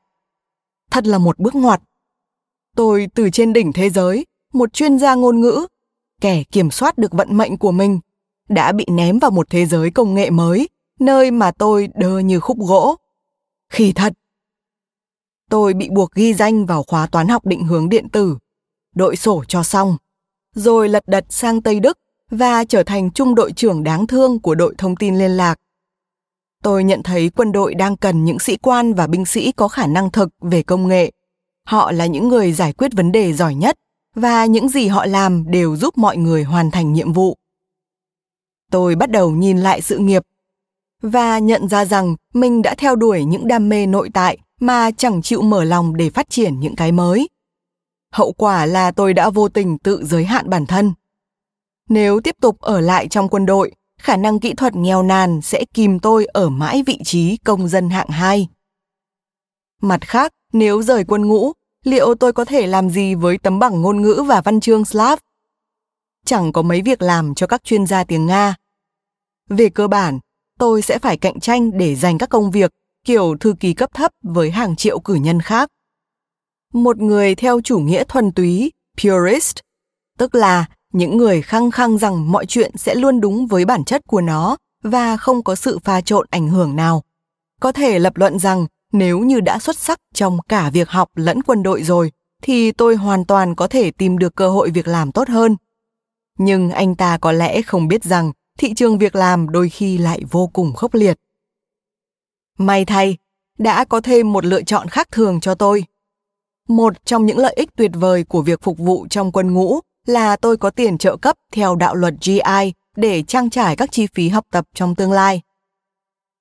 Thật 0.91 1.07
là 1.07 1.19
một 1.19 1.39
bước 1.39 1.55
ngoặt. 1.55 1.83
Tôi 2.77 3.09
từ 3.15 3.31
trên 3.31 3.53
đỉnh 3.53 3.73
thế 3.73 3.91
giới, 3.91 4.27
một 4.53 4.73
chuyên 4.73 4.99
gia 4.99 5.15
ngôn 5.15 5.41
ngữ, 5.41 5.67
kẻ 6.21 6.43
kiểm 6.53 6.71
soát 6.71 6.99
được 6.99 7.13
vận 7.13 7.37
mệnh 7.37 7.59
của 7.59 7.73
mình, 7.73 8.01
đã 8.55 8.73
bị 8.73 8.85
ném 8.89 9.19
vào 9.19 9.31
một 9.31 9.51
thế 9.51 9.67
giới 9.67 9.91
công 9.91 10.15
nghệ 10.15 10.31
mới, 10.31 10.69
nơi 11.01 11.31
mà 11.31 11.51
tôi 11.51 11.89
đơ 11.95 12.19
như 12.19 12.41
khúc 12.41 12.59
gỗ. 12.59 12.97
Khi 13.73 13.93
thật, 13.93 14.13
tôi 15.51 15.75
bị 15.75 15.89
buộc 15.91 16.13
ghi 16.15 16.35
danh 16.35 16.67
vào 16.67 16.83
khóa 16.83 17.07
toán 17.07 17.29
học 17.29 17.47
định 17.47 17.65
hướng 17.65 17.89
điện 17.89 18.09
tử, 18.09 18.37
đội 18.95 19.17
sổ 19.17 19.45
cho 19.49 19.63
xong, 19.63 19.97
rồi 20.55 20.89
lật 20.89 21.03
đật 21.07 21.25
sang 21.29 21.63
Tây 21.63 21.81
Đức 21.81 21.99
và 22.31 22.65
trở 22.65 22.83
thành 22.83 23.11
trung 23.11 23.35
đội 23.35 23.53
trưởng 23.53 23.85
đáng 23.85 24.07
thương 24.07 24.41
của 24.41 24.55
đội 24.55 24.75
thông 24.79 24.97
tin 24.97 25.19
liên 25.19 25.31
lạc. 25.31 25.59
Tôi 26.63 26.85
nhận 26.85 27.03
thấy 27.03 27.31
quân 27.31 27.53
đội 27.53 27.75
đang 27.75 27.97
cần 27.97 28.25
những 28.25 28.39
sĩ 28.39 28.57
quan 28.57 28.95
và 28.95 29.07
binh 29.07 29.25
sĩ 29.25 29.53
có 29.53 29.69
khả 29.69 29.87
năng 29.87 30.11
thực 30.11 30.29
về 30.41 30.63
công 30.63 30.89
nghệ. 30.89 31.13
Họ 31.67 31.93
là 31.93 32.07
những 32.07 32.29
người 32.29 32.53
giải 32.53 32.73
quyết 32.73 32.95
vấn 32.95 33.13
đề 33.13 33.33
giỏi 33.33 33.55
nhất 33.55 33.79
và 34.15 34.47
những 34.47 34.69
gì 34.69 34.89
họ 34.89 35.07
làm 35.07 35.51
đều 35.51 35.77
giúp 35.77 35.99
mọi 35.99 36.17
người 36.17 36.45
hoàn 36.45 36.71
thành 36.71 36.93
nhiệm 36.93 37.13
vụ. 37.13 37.37
Tôi 38.73 38.95
bắt 38.95 39.11
đầu 39.11 39.31
nhìn 39.31 39.59
lại 39.59 39.81
sự 39.81 39.99
nghiệp 39.99 40.23
và 41.03 41.39
nhận 41.39 41.69
ra 41.69 41.85
rằng 41.85 42.17
mình 42.35 42.63
đã 42.63 42.75
theo 42.79 42.97
đuổi 42.97 43.25
những 43.25 43.49
đam 43.49 43.69
mê 43.69 43.87
nội 43.87 44.11
tại 44.15 44.39
mà 44.61 44.91
chẳng 44.91 45.23
chịu 45.23 45.43
mở 45.43 45.65
lòng 45.65 45.97
để 45.97 46.11
phát 46.11 46.31
triển 46.31 46.61
những 46.61 46.77
cái 46.77 46.93
mới. 46.93 47.29
Hậu 48.13 48.33
quả 48.33 48.67
là 48.67 48.91
tôi 48.91 49.15
đã 49.15 49.31
vô 49.31 49.49
tình 49.49 49.79
tự 49.79 50.05
giới 50.05 50.25
hạn 50.25 50.51
bản 50.51 50.67
thân. 50.67 50.93
Nếu 51.89 52.21
tiếp 52.21 52.37
tục 52.41 52.61
ở 52.61 52.81
lại 52.81 53.09
trong 53.09 53.29
quân 53.29 53.47
đội, 53.47 53.73
khả 53.99 54.17
năng 54.17 54.41
kỹ 54.41 54.55
thuật 54.55 54.77
nghèo 54.77 55.03
nàn 55.03 55.41
sẽ 55.41 55.65
kìm 55.75 55.99
tôi 55.99 56.25
ở 56.25 56.49
mãi 56.49 56.83
vị 56.87 56.99
trí 57.05 57.37
công 57.37 57.69
dân 57.69 57.91
hạng 57.91 58.09
2. 58.09 58.49
Mặt 59.83 60.01
khác, 60.01 60.33
nếu 60.53 60.83
rời 60.83 61.05
quân 61.05 61.29
ngũ, 61.29 61.53
liệu 61.85 62.15
tôi 62.15 62.33
có 62.33 62.45
thể 62.45 62.67
làm 62.67 62.91
gì 62.91 63.15
với 63.15 63.39
tấm 63.39 63.59
bằng 63.59 63.83
ngôn 63.83 64.03
ngữ 64.03 64.25
và 64.27 64.41
văn 64.41 64.61
chương 64.61 64.85
Slav? 64.85 65.19
Chẳng 66.25 66.53
có 66.53 66.63
mấy 66.63 66.83
việc 66.83 67.03
làm 67.03 67.35
cho 67.35 67.47
các 67.47 67.65
chuyên 67.65 67.87
gia 67.87 68.05
tiếng 68.05 68.27
Nga. 68.27 68.55
Về 69.49 69.69
cơ 69.69 69.89
bản, 69.89 70.19
tôi 70.59 70.83
sẽ 70.83 70.99
phải 70.99 71.17
cạnh 71.17 71.41
tranh 71.41 71.79
để 71.79 71.95
giành 71.95 72.19
các 72.19 72.29
công 72.29 72.51
việc 72.51 72.71
kiểu 73.05 73.37
thư 73.41 73.55
ký 73.61 73.75
cấp 73.75 73.91
thấp 73.95 74.11
với 74.23 74.51
hàng 74.51 74.77
triệu 74.77 75.01
cử 75.01 75.15
nhân 75.15 75.41
khác. 75.41 75.69
Một 76.73 76.99
người 76.99 77.35
theo 77.35 77.61
chủ 77.61 77.79
nghĩa 77.79 78.05
thuần 78.05 78.33
túy, 78.33 78.73
purist, 78.99 79.57
tức 80.19 80.35
là 80.35 80.65
những 80.93 81.17
người 81.17 81.43
khăng 81.43 81.71
khăng 81.71 81.99
rằng 81.99 82.33
mọi 82.33 82.47
chuyện 82.47 82.77
sẽ 82.77 82.95
luôn 82.95 83.21
đúng 83.21 83.47
với 83.47 83.65
bản 83.65 83.85
chất 83.85 84.03
của 84.07 84.21
nó 84.21 84.57
và 84.83 85.17
không 85.17 85.45
có 85.45 85.55
sự 85.55 85.79
pha 85.85 86.01
trộn 86.01 86.27
ảnh 86.31 86.49
hưởng 86.49 86.77
nào. 86.77 87.03
Có 87.61 87.73
thể 87.73 87.99
lập 87.99 88.17
luận 88.17 88.39
rằng 88.39 88.67
nếu 88.93 89.19
như 89.21 89.41
đã 89.41 89.59
xuất 89.59 89.79
sắc 89.79 89.99
trong 90.15 90.39
cả 90.49 90.71
việc 90.71 90.89
học 90.89 91.09
lẫn 91.15 91.43
quân 91.43 91.63
đội 91.63 91.83
rồi, 91.83 92.13
thì 92.43 92.73
tôi 92.73 92.97
hoàn 92.97 93.25
toàn 93.25 93.55
có 93.55 93.69
thể 93.69 93.91
tìm 93.91 94.19
được 94.19 94.37
cơ 94.37 94.49
hội 94.49 94.71
việc 94.71 94.89
làm 94.89 95.13
tốt 95.13 95.29
hơn. 95.29 95.57
Nhưng 96.39 96.71
anh 96.71 96.95
ta 96.95 97.19
có 97.19 97.33
lẽ 97.33 97.63
không 97.63 97.89
biết 97.89 98.05
rằng 98.05 98.33
thị 98.59 98.75
trường 98.75 98.99
việc 98.99 99.15
làm 99.15 99.51
đôi 99.51 99.69
khi 99.69 99.99
lại 99.99 100.23
vô 100.31 100.47
cùng 100.53 100.73
khốc 100.73 100.95
liệt. 100.95 101.19
May 102.59 102.85
thay, 102.85 103.17
đã 103.59 103.85
có 103.85 104.01
thêm 104.01 104.33
một 104.33 104.45
lựa 104.45 104.63
chọn 104.63 104.89
khác 104.89 105.09
thường 105.11 105.41
cho 105.41 105.55
tôi. 105.55 105.85
Một 106.69 107.05
trong 107.05 107.27
những 107.27 107.39
lợi 107.39 107.55
ích 107.57 107.71
tuyệt 107.77 107.91
vời 107.95 108.25
của 108.25 108.43
việc 108.43 108.63
phục 108.63 108.79
vụ 108.79 109.07
trong 109.11 109.33
quân 109.33 109.53
ngũ 109.53 109.81
là 110.07 110.37
tôi 110.37 110.57
có 110.57 110.71
tiền 110.71 110.99
trợ 110.99 111.17
cấp 111.17 111.37
theo 111.53 111.77
đạo 111.77 111.95
luật 111.95 112.15
GI 112.21 112.73
để 112.97 113.23
trang 113.23 113.51
trải 113.51 113.77
các 113.77 113.93
chi 113.93 114.07
phí 114.15 114.29
học 114.29 114.47
tập 114.51 114.67
trong 114.75 114.95
tương 114.95 115.13
lai. 115.13 115.41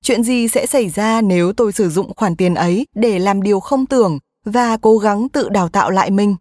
Chuyện 0.04 0.24
gì 0.24 0.48
sẽ 0.48 0.66
xảy 0.66 0.90
ra 0.90 1.22
nếu 1.22 1.54
tôi 1.54 1.72
sử 1.72 1.90
dụng 1.90 2.14
khoản 2.16 2.36
tiền 2.36 2.54
ấy 2.54 2.88
để 2.96 3.20
làm 3.20 3.42
điều 3.42 3.60
không 3.60 3.86
tưởng 3.86 4.20
và 4.46 4.78
cố 4.78 4.98
gắng 4.98 5.30
tự 5.30 5.50
đào 5.50 5.70
tạo 5.70 5.90
lại 5.90 6.12
mình? 6.12 6.36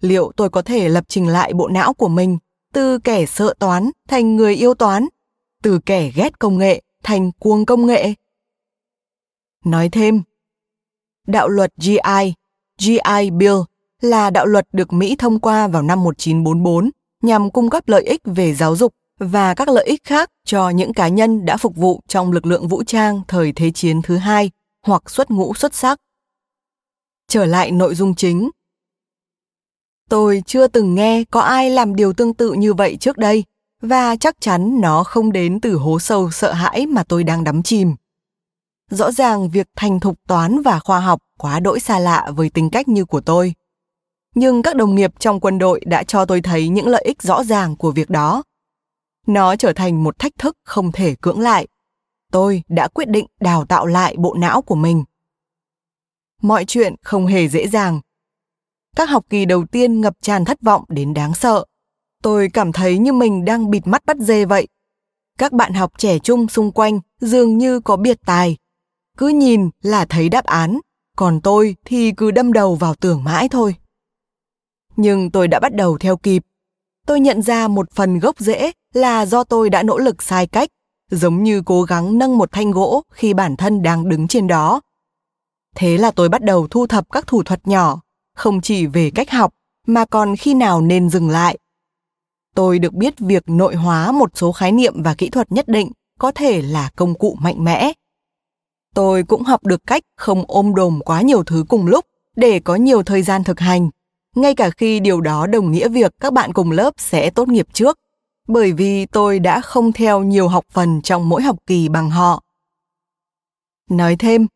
Liệu 0.00 0.32
tôi 0.36 0.50
có 0.50 0.62
thể 0.62 0.88
lập 0.88 1.04
trình 1.08 1.28
lại 1.28 1.52
bộ 1.52 1.68
não 1.68 1.94
của 1.94 2.08
mình 2.08 2.38
từ 2.74 2.98
kẻ 2.98 3.26
sợ 3.26 3.54
toán 3.58 3.90
thành 4.08 4.36
người 4.36 4.54
yêu 4.54 4.74
toán, 4.74 5.06
từ 5.62 5.78
kẻ 5.86 6.10
ghét 6.14 6.38
công 6.38 6.58
nghệ 6.58 6.82
thành 7.02 7.32
cuồng 7.38 7.66
công 7.66 7.86
nghệ? 7.86 8.14
Nói 9.64 9.88
thêm, 9.88 10.22
đạo 11.26 11.48
luật 11.48 11.72
GI, 11.76 12.34
GI 12.78 13.30
Bill 13.32 13.56
là 14.00 14.30
đạo 14.30 14.46
luật 14.46 14.68
được 14.72 14.92
Mỹ 14.92 15.16
thông 15.18 15.40
qua 15.40 15.68
vào 15.68 15.82
năm 15.82 16.04
1944 16.04 16.90
nhằm 17.22 17.50
cung 17.50 17.70
cấp 17.70 17.88
lợi 17.88 18.02
ích 18.02 18.20
về 18.24 18.54
giáo 18.54 18.76
dục 18.76 18.94
và 19.18 19.54
các 19.54 19.68
lợi 19.68 19.84
ích 19.84 20.04
khác 20.04 20.30
cho 20.44 20.68
những 20.68 20.94
cá 20.94 21.08
nhân 21.08 21.44
đã 21.44 21.56
phục 21.56 21.76
vụ 21.76 22.00
trong 22.08 22.32
lực 22.32 22.46
lượng 22.46 22.68
vũ 22.68 22.82
trang 22.84 23.22
thời 23.28 23.52
Thế 23.52 23.70
chiến 23.70 24.02
thứ 24.02 24.16
hai 24.16 24.50
hoặc 24.86 25.10
xuất 25.10 25.30
ngũ 25.30 25.54
xuất 25.54 25.74
sắc. 25.74 26.00
Trở 27.28 27.44
lại 27.44 27.70
nội 27.70 27.94
dung 27.94 28.14
chính. 28.14 28.50
Tôi 30.10 30.42
chưa 30.46 30.66
từng 30.66 30.94
nghe 30.94 31.24
có 31.30 31.40
ai 31.40 31.70
làm 31.70 31.96
điều 31.96 32.12
tương 32.12 32.34
tự 32.34 32.52
như 32.52 32.74
vậy 32.74 32.96
trước 33.00 33.18
đây, 33.18 33.44
và 33.82 34.16
chắc 34.16 34.40
chắn 34.40 34.80
nó 34.80 35.04
không 35.04 35.32
đến 35.32 35.60
từ 35.60 35.74
hố 35.74 35.98
sâu 35.98 36.30
sợ 36.30 36.52
hãi 36.52 36.86
mà 36.86 37.04
tôi 37.08 37.24
đang 37.24 37.44
đắm 37.44 37.62
chìm. 37.62 37.94
Rõ 38.90 39.12
ràng 39.12 39.50
việc 39.50 39.68
thành 39.76 40.00
thục 40.00 40.18
toán 40.28 40.62
và 40.62 40.78
khoa 40.78 41.00
học 41.00 41.20
quá 41.38 41.60
đỗi 41.60 41.80
xa 41.80 41.98
lạ 41.98 42.30
với 42.36 42.50
tính 42.50 42.70
cách 42.70 42.88
như 42.88 43.04
của 43.04 43.20
tôi. 43.20 43.54
Nhưng 44.34 44.62
các 44.62 44.76
đồng 44.76 44.94
nghiệp 44.94 45.12
trong 45.18 45.40
quân 45.40 45.58
đội 45.58 45.80
đã 45.86 46.02
cho 46.02 46.24
tôi 46.24 46.40
thấy 46.40 46.68
những 46.68 46.86
lợi 46.86 47.02
ích 47.06 47.22
rõ 47.22 47.44
ràng 47.44 47.76
của 47.76 47.90
việc 47.90 48.10
đó 48.10 48.42
nó 49.26 49.56
trở 49.56 49.72
thành 49.72 50.04
một 50.04 50.18
thách 50.18 50.32
thức 50.38 50.56
không 50.64 50.92
thể 50.92 51.14
cưỡng 51.20 51.40
lại 51.40 51.66
tôi 52.32 52.62
đã 52.68 52.88
quyết 52.88 53.08
định 53.08 53.26
đào 53.40 53.64
tạo 53.64 53.86
lại 53.86 54.16
bộ 54.18 54.34
não 54.34 54.62
của 54.62 54.74
mình 54.74 55.04
mọi 56.42 56.64
chuyện 56.64 56.94
không 57.02 57.26
hề 57.26 57.48
dễ 57.48 57.68
dàng 57.68 58.00
các 58.96 59.10
học 59.10 59.24
kỳ 59.30 59.44
đầu 59.44 59.64
tiên 59.66 60.00
ngập 60.00 60.14
tràn 60.20 60.44
thất 60.44 60.62
vọng 60.62 60.84
đến 60.88 61.14
đáng 61.14 61.34
sợ. 61.34 61.64
Tôi 62.22 62.48
cảm 62.52 62.72
thấy 62.72 62.98
như 62.98 63.12
mình 63.12 63.44
đang 63.44 63.70
bịt 63.70 63.86
mắt 63.86 64.06
bắt 64.06 64.16
dê 64.20 64.44
vậy. 64.44 64.68
Các 65.38 65.52
bạn 65.52 65.74
học 65.74 65.92
trẻ 65.98 66.18
trung 66.18 66.48
xung 66.48 66.72
quanh 66.72 67.00
dường 67.20 67.58
như 67.58 67.80
có 67.80 67.96
biệt 67.96 68.18
tài. 68.26 68.56
Cứ 69.18 69.28
nhìn 69.28 69.70
là 69.82 70.04
thấy 70.04 70.28
đáp 70.28 70.44
án, 70.44 70.80
còn 71.16 71.40
tôi 71.40 71.76
thì 71.84 72.12
cứ 72.12 72.30
đâm 72.30 72.52
đầu 72.52 72.74
vào 72.74 72.94
tưởng 72.94 73.24
mãi 73.24 73.48
thôi. 73.48 73.74
Nhưng 74.96 75.30
tôi 75.30 75.48
đã 75.48 75.60
bắt 75.60 75.74
đầu 75.74 75.98
theo 75.98 76.16
kịp. 76.16 76.42
Tôi 77.06 77.20
nhận 77.20 77.42
ra 77.42 77.68
một 77.68 77.90
phần 77.92 78.18
gốc 78.18 78.38
rễ 78.38 78.72
là 78.94 79.26
do 79.26 79.44
tôi 79.44 79.70
đã 79.70 79.82
nỗ 79.82 79.98
lực 79.98 80.22
sai 80.22 80.46
cách, 80.46 80.68
giống 81.10 81.42
như 81.42 81.62
cố 81.66 81.82
gắng 81.82 82.18
nâng 82.18 82.38
một 82.38 82.52
thanh 82.52 82.70
gỗ 82.70 83.02
khi 83.12 83.34
bản 83.34 83.56
thân 83.56 83.82
đang 83.82 84.08
đứng 84.08 84.28
trên 84.28 84.46
đó. 84.46 84.80
Thế 85.76 85.98
là 85.98 86.10
tôi 86.10 86.28
bắt 86.28 86.42
đầu 86.42 86.68
thu 86.70 86.86
thập 86.86 87.12
các 87.12 87.26
thủ 87.26 87.42
thuật 87.42 87.68
nhỏ 87.68 88.03
không 88.34 88.60
chỉ 88.60 88.86
về 88.86 89.10
cách 89.10 89.30
học 89.30 89.54
mà 89.86 90.04
còn 90.04 90.36
khi 90.36 90.54
nào 90.54 90.80
nên 90.80 91.10
dừng 91.10 91.28
lại. 91.28 91.58
Tôi 92.54 92.78
được 92.78 92.92
biết 92.92 93.14
việc 93.18 93.42
nội 93.46 93.74
hóa 93.74 94.12
một 94.12 94.30
số 94.34 94.52
khái 94.52 94.72
niệm 94.72 95.02
và 95.02 95.14
kỹ 95.14 95.30
thuật 95.30 95.52
nhất 95.52 95.68
định 95.68 95.92
có 96.18 96.32
thể 96.34 96.62
là 96.62 96.90
công 96.96 97.14
cụ 97.14 97.36
mạnh 97.40 97.64
mẽ. 97.64 97.92
Tôi 98.94 99.22
cũng 99.22 99.42
học 99.42 99.64
được 99.64 99.80
cách 99.86 100.02
không 100.16 100.44
ôm 100.48 100.74
đồm 100.74 101.00
quá 101.04 101.22
nhiều 101.22 101.44
thứ 101.44 101.64
cùng 101.68 101.86
lúc 101.86 102.04
để 102.36 102.60
có 102.60 102.76
nhiều 102.76 103.02
thời 103.02 103.22
gian 103.22 103.44
thực 103.44 103.60
hành. 103.60 103.90
Ngay 104.34 104.54
cả 104.54 104.70
khi 104.70 105.00
điều 105.00 105.20
đó 105.20 105.46
đồng 105.46 105.72
nghĩa 105.72 105.88
việc 105.88 106.12
các 106.20 106.32
bạn 106.32 106.52
cùng 106.52 106.70
lớp 106.70 106.94
sẽ 106.96 107.30
tốt 107.30 107.48
nghiệp 107.48 107.66
trước 107.72 107.98
bởi 108.48 108.72
vì 108.72 109.06
tôi 109.06 109.38
đã 109.38 109.60
không 109.60 109.92
theo 109.92 110.22
nhiều 110.22 110.48
học 110.48 110.64
phần 110.70 111.02
trong 111.02 111.28
mỗi 111.28 111.42
học 111.42 111.56
kỳ 111.66 111.88
bằng 111.88 112.10
họ. 112.10 112.42
Nói 113.90 114.16
thêm, 114.16 114.46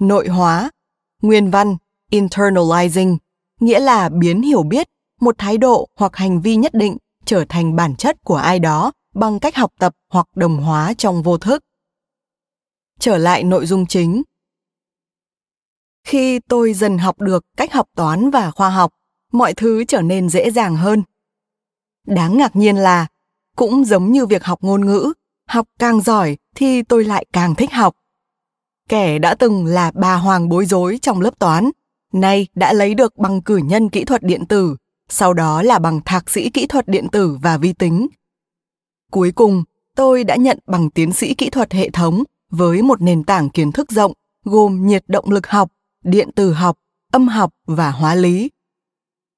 nội 0.00 0.28
hóa, 0.28 0.70
nguyên 1.22 1.50
văn, 1.50 1.76
internalizing, 2.10 3.16
nghĩa 3.60 3.80
là 3.80 4.08
biến 4.08 4.42
hiểu 4.42 4.62
biết, 4.62 4.88
một 5.20 5.34
thái 5.38 5.58
độ 5.58 5.88
hoặc 5.96 6.16
hành 6.16 6.40
vi 6.40 6.56
nhất 6.56 6.74
định 6.74 6.96
trở 7.24 7.44
thành 7.48 7.76
bản 7.76 7.96
chất 7.96 8.16
của 8.24 8.36
ai 8.36 8.58
đó 8.58 8.92
bằng 9.14 9.40
cách 9.40 9.56
học 9.56 9.72
tập 9.78 9.94
hoặc 10.12 10.26
đồng 10.34 10.56
hóa 10.56 10.94
trong 10.98 11.22
vô 11.22 11.38
thức. 11.38 11.64
Trở 13.00 13.18
lại 13.18 13.44
nội 13.44 13.66
dung 13.66 13.86
chính. 13.86 14.22
Khi 16.04 16.38
tôi 16.48 16.74
dần 16.74 16.98
học 16.98 17.20
được 17.20 17.44
cách 17.56 17.72
học 17.72 17.86
toán 17.96 18.30
và 18.30 18.50
khoa 18.50 18.70
học, 18.70 18.92
mọi 19.32 19.54
thứ 19.54 19.84
trở 19.84 20.00
nên 20.00 20.28
dễ 20.28 20.50
dàng 20.50 20.76
hơn 20.76 21.02
Đáng 22.08 22.38
ngạc 22.38 22.56
nhiên 22.56 22.76
là, 22.76 23.06
cũng 23.56 23.84
giống 23.84 24.12
như 24.12 24.26
việc 24.26 24.44
học 24.44 24.58
ngôn 24.62 24.86
ngữ, 24.86 25.12
học 25.48 25.66
càng 25.78 26.00
giỏi 26.00 26.36
thì 26.54 26.82
tôi 26.82 27.04
lại 27.04 27.26
càng 27.32 27.54
thích 27.54 27.72
học. 27.72 27.94
Kẻ 28.88 29.18
đã 29.18 29.34
từng 29.34 29.66
là 29.66 29.92
bà 29.94 30.14
hoàng 30.14 30.48
bối 30.48 30.66
rối 30.66 30.98
trong 31.02 31.20
lớp 31.20 31.38
toán, 31.38 31.70
nay 32.12 32.46
đã 32.54 32.72
lấy 32.72 32.94
được 32.94 33.16
bằng 33.16 33.42
cử 33.42 33.56
nhân 33.56 33.88
kỹ 33.88 34.04
thuật 34.04 34.22
điện 34.22 34.46
tử, 34.46 34.76
sau 35.08 35.34
đó 35.34 35.62
là 35.62 35.78
bằng 35.78 36.00
thạc 36.04 36.30
sĩ 36.30 36.50
kỹ 36.50 36.66
thuật 36.66 36.88
điện 36.88 37.08
tử 37.12 37.38
và 37.42 37.56
vi 37.56 37.72
tính. 37.72 38.08
Cuối 39.10 39.32
cùng, 39.32 39.64
tôi 39.96 40.24
đã 40.24 40.36
nhận 40.36 40.58
bằng 40.66 40.90
tiến 40.90 41.12
sĩ 41.12 41.34
kỹ 41.34 41.50
thuật 41.50 41.72
hệ 41.72 41.90
thống 41.90 42.22
với 42.50 42.82
một 42.82 43.02
nền 43.02 43.24
tảng 43.24 43.50
kiến 43.50 43.72
thức 43.72 43.92
rộng 43.92 44.12
gồm 44.44 44.86
nhiệt 44.86 45.04
động 45.08 45.30
lực 45.30 45.46
học, 45.46 45.72
điện 46.04 46.30
tử 46.32 46.52
học, 46.52 46.76
âm 47.12 47.28
học 47.28 47.52
và 47.66 47.90
hóa 47.90 48.14
lý. 48.14 48.50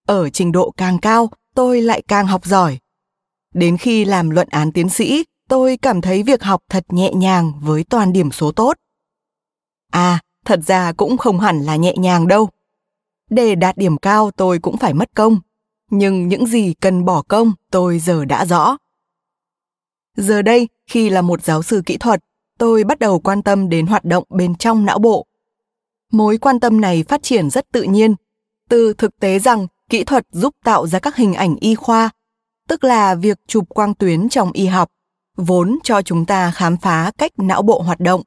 Ở 0.07 0.31
trình 0.31 0.53
độ 0.53 0.71
càng 0.77 0.99
cao, 0.99 1.31
tôi 1.55 1.81
lại 1.83 2.03
càng 2.09 2.27
học 2.27 2.47
giỏi. 2.47 2.79
Đến 3.55 3.77
khi 3.77 4.05
làm 4.05 4.31
luận 4.31 4.49
án 4.51 4.73
tiến 4.73 4.89
sĩ, 4.89 5.25
tôi 5.49 5.77
cảm 5.83 6.01
thấy 6.01 6.23
việc 6.23 6.43
học 6.43 6.63
thật 6.69 6.85
nhẹ 6.89 7.13
nhàng 7.15 7.53
với 7.61 7.85
toàn 7.85 8.13
điểm 8.13 8.31
số 8.31 8.53
tốt. 8.53 8.77
À, 9.93 10.21
thật 10.45 10.61
ra 10.67 10.93
cũng 10.93 11.19
không 11.19 11.41
hẳn 11.41 11.61
là 11.63 11.77
nhẹ 11.77 11.95
nhàng 11.97 12.29
đâu. 12.29 12.49
Để 13.31 13.55
đạt 13.55 13.77
điểm 13.77 13.99
cao 13.99 14.31
tôi 14.31 14.59
cũng 14.59 14.77
phải 14.77 14.95
mất 14.95 15.11
công, 15.15 15.41
nhưng 15.91 16.29
những 16.29 16.47
gì 16.47 16.75
cần 16.75 17.05
bỏ 17.05 17.23
công 17.23 17.53
tôi 17.71 17.99
giờ 17.99 18.25
đã 18.25 18.45
rõ. 18.45 18.77
Giờ 20.17 20.43
đây, 20.43 20.69
khi 20.87 21.11
là 21.11 21.23
một 21.23 21.43
giáo 21.43 21.63
sư 21.63 21.83
kỹ 21.87 21.97
thuật, 21.97 22.21
tôi 22.59 22.85
bắt 22.85 22.99
đầu 22.99 23.21
quan 23.21 23.43
tâm 23.43 23.69
đến 23.69 23.87
hoạt 23.87 24.05
động 24.05 24.25
bên 24.29 24.55
trong 24.55 24.85
não 24.85 24.99
bộ. 24.99 25.27
Mối 26.13 26.39
quan 26.39 26.61
tâm 26.61 26.81
này 26.81 27.05
phát 27.09 27.23
triển 27.23 27.51
rất 27.51 27.67
tự 27.73 27.83
nhiên, 27.83 28.15
từ 28.69 28.95
thực 28.95 29.21
tế 29.21 29.39
rằng 29.39 29.67
kỹ 29.89 30.05
thuật 30.05 30.27
giúp 30.31 30.55
tạo 30.65 30.87
ra 30.87 30.99
các 30.99 31.17
hình 31.17 31.35
ảnh 31.35 31.57
y 31.61 31.75
khoa, 31.75 32.11
tức 32.69 32.85
là 32.85 33.15
việc 33.15 33.39
chụp 33.47 33.65
quang 33.69 33.95
tuyến 33.95 34.29
trong 34.29 34.53
y 34.53 34.67
học, 34.67 34.89
vốn 35.37 35.79
cho 35.83 36.03
chúng 36.03 36.27
ta 36.27 36.51
khám 36.51 36.77
phá 36.77 37.13
cách 37.19 37.33
não 37.37 37.63
bộ 37.63 37.83
hoạt 37.83 38.01
động. 38.01 38.23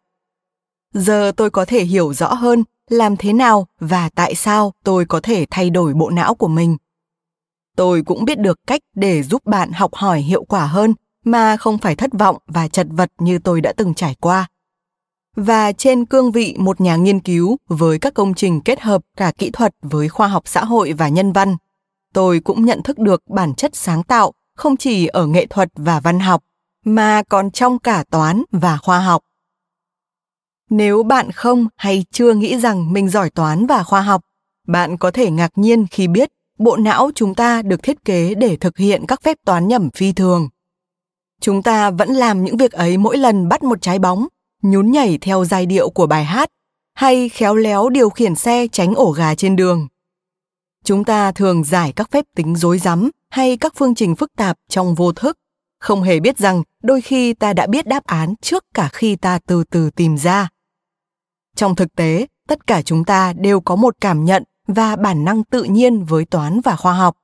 Giờ 0.94 1.32
tôi 1.38 1.50
có 1.50 1.66
thể 1.66 1.84
hiểu 1.84 2.14
rõ 2.14 2.34
hơn 2.34 2.64
làm 2.90 3.18
thế 3.18 3.34
nào 3.34 3.68
và 3.80 4.10
tại 4.16 4.36
sao 4.36 4.74
tôi 4.84 5.06
có 5.06 5.20
thể 5.24 5.46
thay 5.52 5.70
đổi 5.70 5.94
bộ 5.94 6.10
não 6.10 6.36
của 6.36 6.48
mình. 6.48 6.78
Tôi 7.76 8.02
cũng 8.06 8.26
biết 8.26 8.40
được 8.40 8.60
cách 8.68 8.82
để 8.96 9.24
giúp 9.24 9.46
bạn 9.46 9.72
học 9.72 9.96
hỏi 9.96 10.22
hiệu 10.22 10.44
quả 10.44 10.66
hơn 10.66 10.94
mà 11.26 11.58
không 11.58 11.78
phải 11.78 11.96
thất 11.96 12.10
vọng 12.20 12.38
và 12.48 12.68
chật 12.68 12.88
vật 12.90 13.12
như 13.20 13.40
tôi 13.40 13.62
đã 13.62 13.74
từng 13.78 13.94
trải 13.94 14.16
qua 14.20 14.48
và 15.36 15.72
trên 15.72 16.06
cương 16.06 16.32
vị 16.32 16.56
một 16.60 16.82
nhà 16.82 16.96
nghiên 16.96 17.20
cứu 17.20 17.58
với 17.68 18.00
các 18.00 18.14
công 18.14 18.34
trình 18.34 18.62
kết 18.62 18.82
hợp 18.82 19.02
cả 19.18 19.32
kỹ 19.38 19.50
thuật 19.52 19.76
với 19.82 20.10
khoa 20.10 20.28
học 20.28 20.44
xã 20.46 20.64
hội 20.64 20.94
và 20.94 21.10
nhân 21.10 21.32
văn, 21.32 21.56
tôi 22.14 22.40
cũng 22.40 22.66
nhận 22.66 22.84
thức 22.84 23.00
được 23.00 23.24
bản 23.30 23.54
chất 23.56 23.76
sáng 23.76 24.04
tạo 24.04 24.32
không 24.56 24.78
chỉ 24.78 25.08
ở 25.08 25.28
nghệ 25.28 25.46
thuật 25.46 25.70
và 25.76 26.00
văn 26.00 26.20
học 26.20 26.44
mà 26.86 27.24
còn 27.30 27.52
trong 27.52 27.80
cả 27.80 28.04
toán 28.10 28.44
và 28.52 28.78
khoa 28.78 29.00
học 29.00 29.22
nếu 30.70 31.04
bạn 31.04 31.32
không 31.32 31.68
hay 31.76 32.06
chưa 32.12 32.34
nghĩ 32.34 32.60
rằng 32.60 32.94
mình 32.94 33.10
giỏi 33.10 33.30
toán 33.30 33.66
và 33.66 33.84
khoa 33.84 34.02
học 34.02 34.22
bạn 34.68 34.98
có 34.98 35.12
thể 35.12 35.32
ngạc 35.32 35.52
nhiên 35.56 35.88
khi 35.92 36.08
biết 36.08 36.30
bộ 36.60 36.78
não 36.78 37.12
chúng 37.16 37.36
ta 37.36 37.62
được 37.62 37.84
thiết 37.84 38.06
kế 38.06 38.36
để 38.36 38.56
thực 38.56 38.78
hiện 38.78 39.06
các 39.08 39.22
phép 39.24 39.38
toán 39.46 39.68
nhẩm 39.68 39.90
phi 39.90 40.14
thường 40.14 40.50
chúng 41.42 41.64
ta 41.64 41.92
vẫn 41.92 42.10
làm 42.10 42.44
những 42.44 42.58
việc 42.58 42.72
ấy 42.72 42.98
mỗi 42.98 43.18
lần 43.18 43.50
bắt 43.50 43.64
một 43.64 43.82
trái 43.82 44.00
bóng 44.00 44.28
nhún 44.62 44.92
nhảy 44.92 45.18
theo 45.22 45.46
giai 45.46 45.66
điệu 45.66 45.90
của 45.90 46.08
bài 46.08 46.24
hát 46.24 46.50
hay 46.94 47.30
khéo 47.30 47.56
léo 47.56 47.90
điều 47.90 48.10
khiển 48.10 48.36
xe 48.36 48.68
tránh 48.72 48.96
ổ 48.96 49.12
gà 49.12 49.36
trên 49.36 49.56
đường. 49.56 49.88
Chúng 50.84 51.04
ta 51.04 51.32
thường 51.32 51.64
giải 51.64 51.94
các 51.96 52.12
phép 52.12 52.26
tính 52.36 52.56
rối 52.56 52.78
rắm 52.78 53.10
hay 53.30 53.58
các 53.58 53.74
phương 53.76 53.96
trình 53.96 54.16
phức 54.16 54.30
tạp 54.38 54.58
trong 54.70 54.96
vô 54.96 55.12
thức, 55.12 55.38
không 55.84 56.02
hề 56.02 56.20
biết 56.20 56.38
rằng 56.38 56.64
đôi 56.84 57.02
khi 57.02 57.34
ta 57.34 57.54
đã 57.54 57.68
biết 57.68 57.88
đáp 57.88 58.04
án 58.04 58.36
trước 58.42 58.66
cả 58.74 58.90
khi 58.94 59.16
ta 59.16 59.40
từ 59.48 59.64
từ 59.64 59.90
tìm 59.90 60.18
ra. 60.18 60.50
Trong 61.56 61.76
thực 61.76 61.96
tế, 61.96 62.28
tất 62.48 62.68
cả 62.68 62.82
chúng 62.82 63.04
ta 63.04 63.34
đều 63.34 63.62
có 63.62 63.76
một 63.76 63.96
cảm 64.02 64.26
nhận 64.26 64.44
và 64.68 64.96
bản 64.96 65.26
năng 65.26 65.44
tự 65.44 65.64
nhiên 65.64 66.04
với 66.04 66.26
toán 66.26 66.62
và 66.62 66.76
khoa 66.76 66.94
học. 66.94 67.18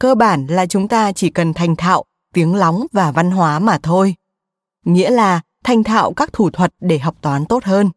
Cơ 0.00 0.14
bản 0.14 0.46
là 0.46 0.66
chúng 0.66 0.88
ta 0.88 1.12
chỉ 1.12 1.30
cần 1.30 1.54
thành 1.54 1.76
thạo 1.76 2.04
tiếng 2.34 2.54
lóng 2.54 2.86
và 2.92 3.10
văn 3.10 3.30
hóa 3.30 3.58
mà 3.58 3.78
thôi. 3.82 4.14
Nghĩa 4.84 5.10
là 5.10 5.40
thành 5.64 5.84
thạo 5.84 6.12
các 6.12 6.32
thủ 6.32 6.50
thuật 6.50 6.74
để 6.80 6.98
học 6.98 7.14
toán 7.20 7.44
tốt 7.46 7.64
hơn. 7.64 7.90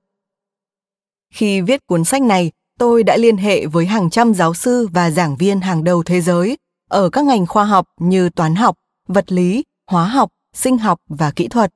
Khi 1.34 1.62
viết 1.62 1.88
cuốn 1.88 2.04
sách 2.04 2.22
này, 2.22 2.52
tôi 2.80 3.04
đã 3.04 3.18
liên 3.18 3.38
hệ 3.38 3.66
với 3.66 3.86
hàng 3.86 4.10
trăm 4.10 4.34
giáo 4.34 4.54
sư 4.54 4.88
và 4.94 5.12
giảng 5.12 5.36
viên 5.36 5.62
hàng 5.62 5.84
đầu 5.84 6.04
thế 6.04 6.22
giới 6.22 6.58
ở 6.90 7.10
các 7.10 7.26
ngành 7.26 7.46
khoa 7.46 7.66
học 7.66 7.86
như 8.00 8.30
toán 8.30 8.56
học, 8.56 8.76
vật 9.08 9.32
lý, 9.32 9.64
hóa 9.88 10.06
học, 10.06 10.32
sinh 10.54 10.78
học 10.78 11.00
và 11.08 11.32
kỹ 11.32 11.48
thuật, 11.48 11.74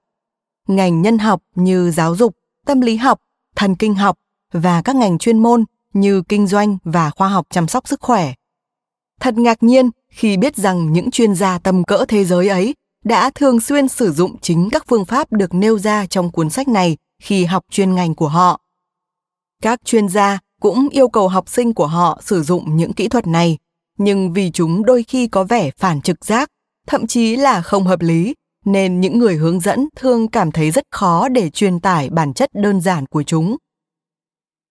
ngành 0.68 1.02
nhân 1.02 1.18
học 1.18 1.42
như 1.56 1.92
giáo 1.92 2.16
dục, 2.16 2.36
tâm 2.66 2.82
lý 2.82 2.96
học, 2.96 3.20
thần 3.56 3.76
kinh 3.76 3.96
học 3.96 4.18
và 4.54 4.82
các 4.82 4.96
ngành 4.96 5.18
chuyên 5.18 5.40
môn 5.40 5.66
như 5.94 6.22
kinh 6.22 6.48
doanh 6.48 6.78
và 6.84 7.10
khoa 7.10 7.30
học 7.30 7.48
chăm 7.50 7.68
sóc 7.68 7.88
sức 7.88 8.02
khỏe. 8.02 8.34
Thật 9.20 9.38
ngạc 9.38 9.64
nhiên 9.64 9.90
khi 10.10 10.38
biết 10.38 10.56
rằng 10.56 10.94
những 10.94 11.12
chuyên 11.12 11.36
gia 11.36 11.60
tầm 11.60 11.84
cỡ 11.84 12.06
thế 12.08 12.26
giới 12.26 12.48
ấy 12.48 12.76
đã 13.06 13.30
thường 13.36 13.60
xuyên 13.60 13.88
sử 13.88 14.12
dụng 14.12 14.38
chính 14.42 14.70
các 14.72 14.84
phương 14.88 15.06
pháp 15.06 15.32
được 15.32 15.54
nêu 15.54 15.80
ra 15.80 16.06
trong 16.06 16.32
cuốn 16.32 16.50
sách 16.50 16.68
này 16.68 16.98
khi 17.22 17.46
học 17.46 17.64
chuyên 17.72 17.96
ngành 17.96 18.16
của 18.16 18.28
họ. 18.28 18.62
Các 19.62 19.80
chuyên 19.86 20.10
gia 20.10 20.40
cũng 20.62 20.90
yêu 20.90 21.08
cầu 21.08 21.28
học 21.28 21.50
sinh 21.50 21.74
của 21.74 21.88
họ 21.88 22.22
sử 22.24 22.44
dụng 22.44 22.78
những 22.78 22.94
kỹ 22.94 23.08
thuật 23.08 23.28
này, 23.28 23.58
nhưng 23.98 24.34
vì 24.34 24.52
chúng 24.52 24.86
đôi 24.86 25.04
khi 25.04 25.28
có 25.28 25.44
vẻ 25.44 25.72
phản 25.78 26.02
trực 26.02 26.26
giác, 26.26 26.50
thậm 26.90 27.08
chí 27.08 27.36
là 27.36 27.62
không 27.62 27.84
hợp 27.84 28.02
lý, 28.02 28.34
nên 28.66 29.02
những 29.02 29.20
người 29.20 29.36
hướng 29.36 29.60
dẫn 29.60 29.88
thường 29.96 30.28
cảm 30.28 30.52
thấy 30.52 30.72
rất 30.72 30.84
khó 30.92 31.30
để 31.30 31.50
truyền 31.50 31.80
tải 31.80 32.10
bản 32.10 32.34
chất 32.34 32.50
đơn 32.54 32.82
giản 32.82 33.06
của 33.06 33.24
chúng. 33.24 33.56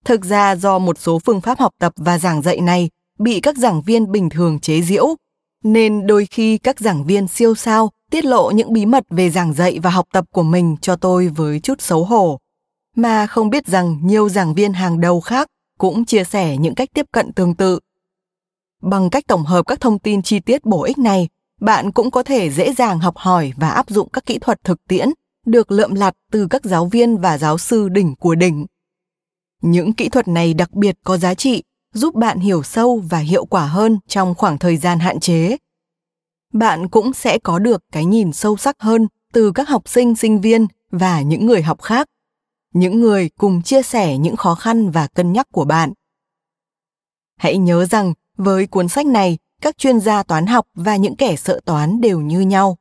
Thực 0.05 0.25
ra 0.25 0.55
do 0.55 0.79
một 0.79 0.99
số 0.99 1.19
phương 1.19 1.41
pháp 1.41 1.59
học 1.59 1.71
tập 1.79 1.93
và 1.95 2.17
giảng 2.17 2.41
dạy 2.41 2.61
này 2.61 2.89
bị 3.19 3.39
các 3.39 3.57
giảng 3.57 3.81
viên 3.81 4.11
bình 4.11 4.29
thường 4.29 4.59
chế 4.59 4.81
giễu, 4.81 5.15
nên 5.63 6.07
đôi 6.07 6.27
khi 6.31 6.57
các 6.57 6.79
giảng 6.79 7.03
viên 7.05 7.27
siêu 7.27 7.55
sao 7.55 7.89
tiết 8.11 8.25
lộ 8.25 8.51
những 8.51 8.73
bí 8.73 8.85
mật 8.85 9.03
về 9.09 9.29
giảng 9.29 9.53
dạy 9.53 9.79
và 9.79 9.89
học 9.89 10.05
tập 10.13 10.25
của 10.31 10.43
mình 10.43 10.75
cho 10.81 10.95
tôi 10.95 11.27
với 11.27 11.59
chút 11.59 11.81
xấu 11.81 12.03
hổ, 12.03 12.39
mà 12.95 13.27
không 13.27 13.49
biết 13.49 13.67
rằng 13.67 13.99
nhiều 14.03 14.29
giảng 14.29 14.53
viên 14.53 14.73
hàng 14.73 15.01
đầu 15.01 15.21
khác 15.21 15.47
cũng 15.77 16.05
chia 16.05 16.23
sẻ 16.23 16.57
những 16.57 16.75
cách 16.75 16.89
tiếp 16.93 17.05
cận 17.11 17.33
tương 17.33 17.55
tự. 17.55 17.79
Bằng 18.81 19.09
cách 19.09 19.23
tổng 19.27 19.43
hợp 19.43 19.67
các 19.67 19.79
thông 19.81 19.99
tin 19.99 20.21
chi 20.21 20.39
tiết 20.39 20.65
bổ 20.65 20.83
ích 20.83 20.97
này, 20.97 21.27
bạn 21.59 21.91
cũng 21.91 22.11
có 22.11 22.23
thể 22.23 22.49
dễ 22.49 22.73
dàng 22.73 22.99
học 22.99 23.17
hỏi 23.17 23.53
và 23.57 23.69
áp 23.69 23.89
dụng 23.89 24.09
các 24.09 24.25
kỹ 24.25 24.39
thuật 24.39 24.63
thực 24.63 24.87
tiễn 24.87 25.09
được 25.45 25.71
lượm 25.71 25.95
lặt 25.95 26.15
từ 26.31 26.47
các 26.49 26.63
giáo 26.63 26.85
viên 26.85 27.17
và 27.17 27.37
giáo 27.37 27.57
sư 27.57 27.89
đỉnh 27.89 28.15
của 28.15 28.35
đỉnh. 28.35 28.65
Những 29.61 29.93
kỹ 29.93 30.09
thuật 30.09 30.27
này 30.27 30.53
đặc 30.53 30.73
biệt 30.73 30.95
có 31.03 31.17
giá 31.17 31.33
trị, 31.33 31.63
giúp 31.93 32.15
bạn 32.15 32.39
hiểu 32.39 32.63
sâu 32.63 33.03
và 33.09 33.17
hiệu 33.17 33.45
quả 33.45 33.65
hơn 33.65 33.99
trong 34.07 34.35
khoảng 34.35 34.57
thời 34.57 34.77
gian 34.77 34.99
hạn 34.99 35.19
chế. 35.19 35.57
Bạn 36.53 36.87
cũng 36.87 37.13
sẽ 37.13 37.39
có 37.39 37.59
được 37.59 37.83
cái 37.91 38.05
nhìn 38.05 38.33
sâu 38.33 38.57
sắc 38.57 38.75
hơn 38.79 39.07
từ 39.33 39.51
các 39.51 39.69
học 39.69 39.89
sinh 39.89 40.15
sinh 40.15 40.41
viên 40.41 40.67
và 40.91 41.21
những 41.21 41.45
người 41.45 41.61
học 41.61 41.81
khác, 41.81 42.07
những 42.73 42.99
người 42.99 43.29
cùng 43.37 43.61
chia 43.61 43.81
sẻ 43.81 44.17
những 44.17 44.35
khó 44.35 44.55
khăn 44.55 44.89
và 44.89 45.07
cân 45.07 45.33
nhắc 45.33 45.47
của 45.51 45.65
bạn. 45.65 45.93
Hãy 47.37 47.57
nhớ 47.57 47.85
rằng 47.85 48.13
với 48.37 48.67
cuốn 48.67 48.87
sách 48.87 49.05
này, 49.05 49.37
các 49.61 49.77
chuyên 49.77 49.99
gia 49.99 50.23
toán 50.23 50.45
học 50.45 50.67
và 50.75 50.95
những 50.95 51.15
kẻ 51.15 51.35
sợ 51.35 51.59
toán 51.65 52.01
đều 52.01 52.21
như 52.21 52.39
nhau. 52.39 52.77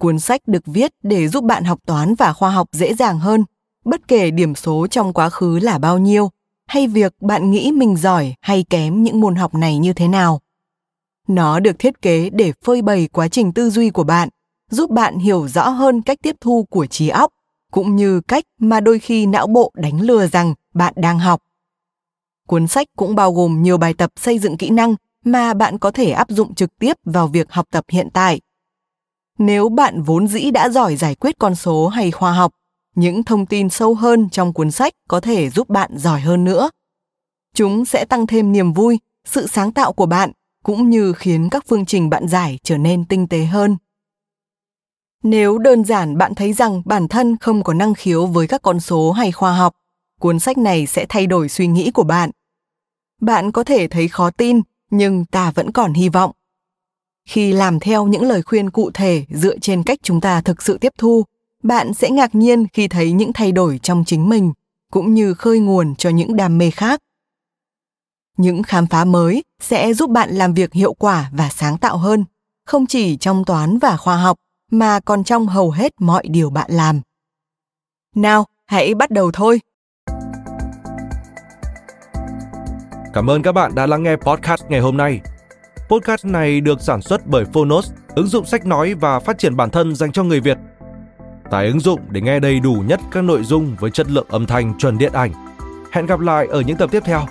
Cuốn 0.00 0.18
sách 0.18 0.40
được 0.46 0.66
viết 0.66 0.92
để 1.02 1.28
giúp 1.28 1.44
bạn 1.44 1.64
học 1.64 1.78
toán 1.86 2.14
và 2.14 2.32
khoa 2.32 2.50
học 2.50 2.68
dễ 2.72 2.94
dàng 2.94 3.18
hơn, 3.18 3.44
bất 3.84 4.08
kể 4.08 4.30
điểm 4.30 4.54
số 4.54 4.86
trong 4.86 5.12
quá 5.12 5.30
khứ 5.30 5.58
là 5.58 5.78
bao 5.78 5.98
nhiêu, 5.98 6.30
hay 6.66 6.86
việc 6.86 7.14
bạn 7.20 7.50
nghĩ 7.50 7.72
mình 7.72 7.96
giỏi 7.96 8.34
hay 8.40 8.64
kém 8.70 9.02
những 9.02 9.20
môn 9.20 9.34
học 9.34 9.54
này 9.54 9.78
như 9.78 9.92
thế 9.92 10.08
nào. 10.08 10.40
Nó 11.28 11.60
được 11.60 11.78
thiết 11.78 12.02
kế 12.02 12.30
để 12.30 12.52
phơi 12.64 12.82
bày 12.82 13.08
quá 13.12 13.28
trình 13.28 13.52
tư 13.52 13.70
duy 13.70 13.90
của 13.90 14.04
bạn, 14.04 14.28
giúp 14.70 14.90
bạn 14.90 15.18
hiểu 15.18 15.48
rõ 15.48 15.68
hơn 15.68 16.02
cách 16.02 16.18
tiếp 16.22 16.36
thu 16.40 16.66
của 16.70 16.86
trí 16.86 17.08
óc, 17.08 17.32
cũng 17.70 17.96
như 17.96 18.20
cách 18.20 18.44
mà 18.58 18.80
đôi 18.80 18.98
khi 18.98 19.26
não 19.26 19.46
bộ 19.46 19.72
đánh 19.74 20.00
lừa 20.00 20.26
rằng 20.26 20.54
bạn 20.74 20.92
đang 20.96 21.18
học. 21.18 21.40
Cuốn 22.48 22.66
sách 22.66 22.86
cũng 22.96 23.14
bao 23.14 23.32
gồm 23.32 23.62
nhiều 23.62 23.78
bài 23.78 23.94
tập 23.94 24.10
xây 24.16 24.38
dựng 24.38 24.56
kỹ 24.56 24.70
năng 24.70 24.94
mà 25.24 25.54
bạn 25.54 25.78
có 25.78 25.90
thể 25.90 26.10
áp 26.10 26.30
dụng 26.30 26.54
trực 26.54 26.78
tiếp 26.78 26.92
vào 27.04 27.28
việc 27.28 27.52
học 27.52 27.66
tập 27.70 27.84
hiện 27.88 28.08
tại. 28.12 28.40
Nếu 29.38 29.68
bạn 29.68 30.02
vốn 30.02 30.28
dĩ 30.28 30.50
đã 30.50 30.68
giỏi 30.68 30.96
giải 30.96 31.14
quyết 31.14 31.38
con 31.38 31.54
số 31.54 31.88
hay 31.88 32.10
khoa 32.10 32.32
học, 32.32 32.52
những 32.94 33.22
thông 33.22 33.46
tin 33.46 33.70
sâu 33.70 33.94
hơn 33.94 34.30
trong 34.30 34.52
cuốn 34.52 34.70
sách 34.70 34.92
có 35.08 35.20
thể 35.20 35.50
giúp 35.50 35.68
bạn 35.68 35.90
giỏi 35.98 36.20
hơn 36.20 36.44
nữa. 36.44 36.70
Chúng 37.54 37.84
sẽ 37.84 38.04
tăng 38.04 38.26
thêm 38.26 38.52
niềm 38.52 38.72
vui, 38.72 38.98
sự 39.24 39.46
sáng 39.46 39.72
tạo 39.72 39.92
của 39.92 40.06
bạn 40.06 40.32
cũng 40.64 40.90
như 40.90 41.12
khiến 41.12 41.48
các 41.50 41.64
phương 41.68 41.86
trình 41.86 42.10
bạn 42.10 42.28
giải 42.28 42.58
trở 42.62 42.76
nên 42.76 43.04
tinh 43.04 43.28
tế 43.28 43.44
hơn. 43.44 43.76
Nếu 45.22 45.58
đơn 45.58 45.84
giản 45.84 46.18
bạn 46.18 46.34
thấy 46.34 46.52
rằng 46.52 46.82
bản 46.84 47.08
thân 47.08 47.36
không 47.36 47.62
có 47.62 47.74
năng 47.74 47.94
khiếu 47.94 48.26
với 48.26 48.46
các 48.46 48.62
con 48.62 48.80
số 48.80 49.12
hay 49.12 49.32
khoa 49.32 49.56
học, 49.56 49.74
cuốn 50.20 50.38
sách 50.38 50.58
này 50.58 50.86
sẽ 50.86 51.06
thay 51.08 51.26
đổi 51.26 51.48
suy 51.48 51.66
nghĩ 51.66 51.90
của 51.90 52.02
bạn. 52.02 52.30
Bạn 53.20 53.52
có 53.52 53.64
thể 53.64 53.88
thấy 53.88 54.08
khó 54.08 54.30
tin 54.30 54.60
nhưng 54.90 55.24
ta 55.24 55.50
vẫn 55.50 55.72
còn 55.72 55.92
hy 55.94 56.08
vọng. 56.08 56.30
Khi 57.28 57.52
làm 57.52 57.80
theo 57.80 58.06
những 58.06 58.22
lời 58.22 58.42
khuyên 58.42 58.70
cụ 58.70 58.90
thể 58.94 59.24
dựa 59.30 59.58
trên 59.58 59.82
cách 59.82 59.98
chúng 60.02 60.20
ta 60.20 60.40
thực 60.40 60.62
sự 60.62 60.78
tiếp 60.78 60.92
thu, 60.98 61.24
bạn 61.62 61.94
sẽ 61.94 62.10
ngạc 62.10 62.34
nhiên 62.34 62.66
khi 62.72 62.88
thấy 62.88 63.12
những 63.12 63.32
thay 63.32 63.52
đổi 63.52 63.80
trong 63.82 64.04
chính 64.06 64.28
mình, 64.28 64.52
cũng 64.92 65.14
như 65.14 65.34
khơi 65.34 65.58
nguồn 65.58 65.94
cho 65.96 66.10
những 66.10 66.36
đam 66.36 66.58
mê 66.58 66.70
khác. 66.70 67.00
Những 68.36 68.62
khám 68.62 68.86
phá 68.86 69.04
mới 69.04 69.44
sẽ 69.60 69.94
giúp 69.94 70.10
bạn 70.10 70.30
làm 70.30 70.54
việc 70.54 70.72
hiệu 70.72 70.94
quả 70.94 71.30
và 71.32 71.48
sáng 71.48 71.78
tạo 71.78 71.96
hơn, 71.96 72.24
không 72.66 72.86
chỉ 72.86 73.16
trong 73.16 73.44
toán 73.44 73.78
và 73.78 73.96
khoa 73.96 74.16
học, 74.16 74.36
mà 74.70 75.00
còn 75.00 75.24
trong 75.24 75.46
hầu 75.46 75.70
hết 75.70 75.92
mọi 76.00 76.28
điều 76.28 76.50
bạn 76.50 76.70
làm. 76.72 77.00
Nào, 78.14 78.46
hãy 78.66 78.94
bắt 78.94 79.10
đầu 79.10 79.30
thôi. 79.32 79.60
Cảm 83.14 83.30
ơn 83.30 83.42
các 83.42 83.52
bạn 83.52 83.74
đã 83.74 83.86
lắng 83.86 84.02
nghe 84.02 84.16
podcast 84.16 84.64
ngày 84.68 84.80
hôm 84.80 84.96
nay. 84.96 85.20
Podcast 85.88 86.24
này 86.24 86.60
được 86.60 86.80
sản 86.80 87.02
xuất 87.02 87.26
bởi 87.26 87.44
Phonos, 87.44 87.92
ứng 88.14 88.26
dụng 88.26 88.46
sách 88.46 88.66
nói 88.66 88.94
và 88.94 89.20
phát 89.20 89.38
triển 89.38 89.56
bản 89.56 89.70
thân 89.70 89.94
dành 89.94 90.12
cho 90.12 90.22
người 90.22 90.40
Việt. 90.40 90.58
Tải 91.50 91.66
ứng 91.66 91.80
dụng 91.80 92.00
để 92.10 92.20
nghe 92.20 92.40
đầy 92.40 92.60
đủ 92.60 92.82
nhất 92.86 93.00
các 93.12 93.24
nội 93.24 93.42
dung 93.42 93.76
với 93.80 93.90
chất 93.90 94.10
lượng 94.10 94.26
âm 94.28 94.46
thanh 94.46 94.78
chuẩn 94.78 94.98
điện 94.98 95.12
ảnh. 95.12 95.32
Hẹn 95.92 96.06
gặp 96.06 96.20
lại 96.20 96.46
ở 96.46 96.60
những 96.60 96.76
tập 96.76 96.90
tiếp 96.92 97.02
theo. 97.04 97.26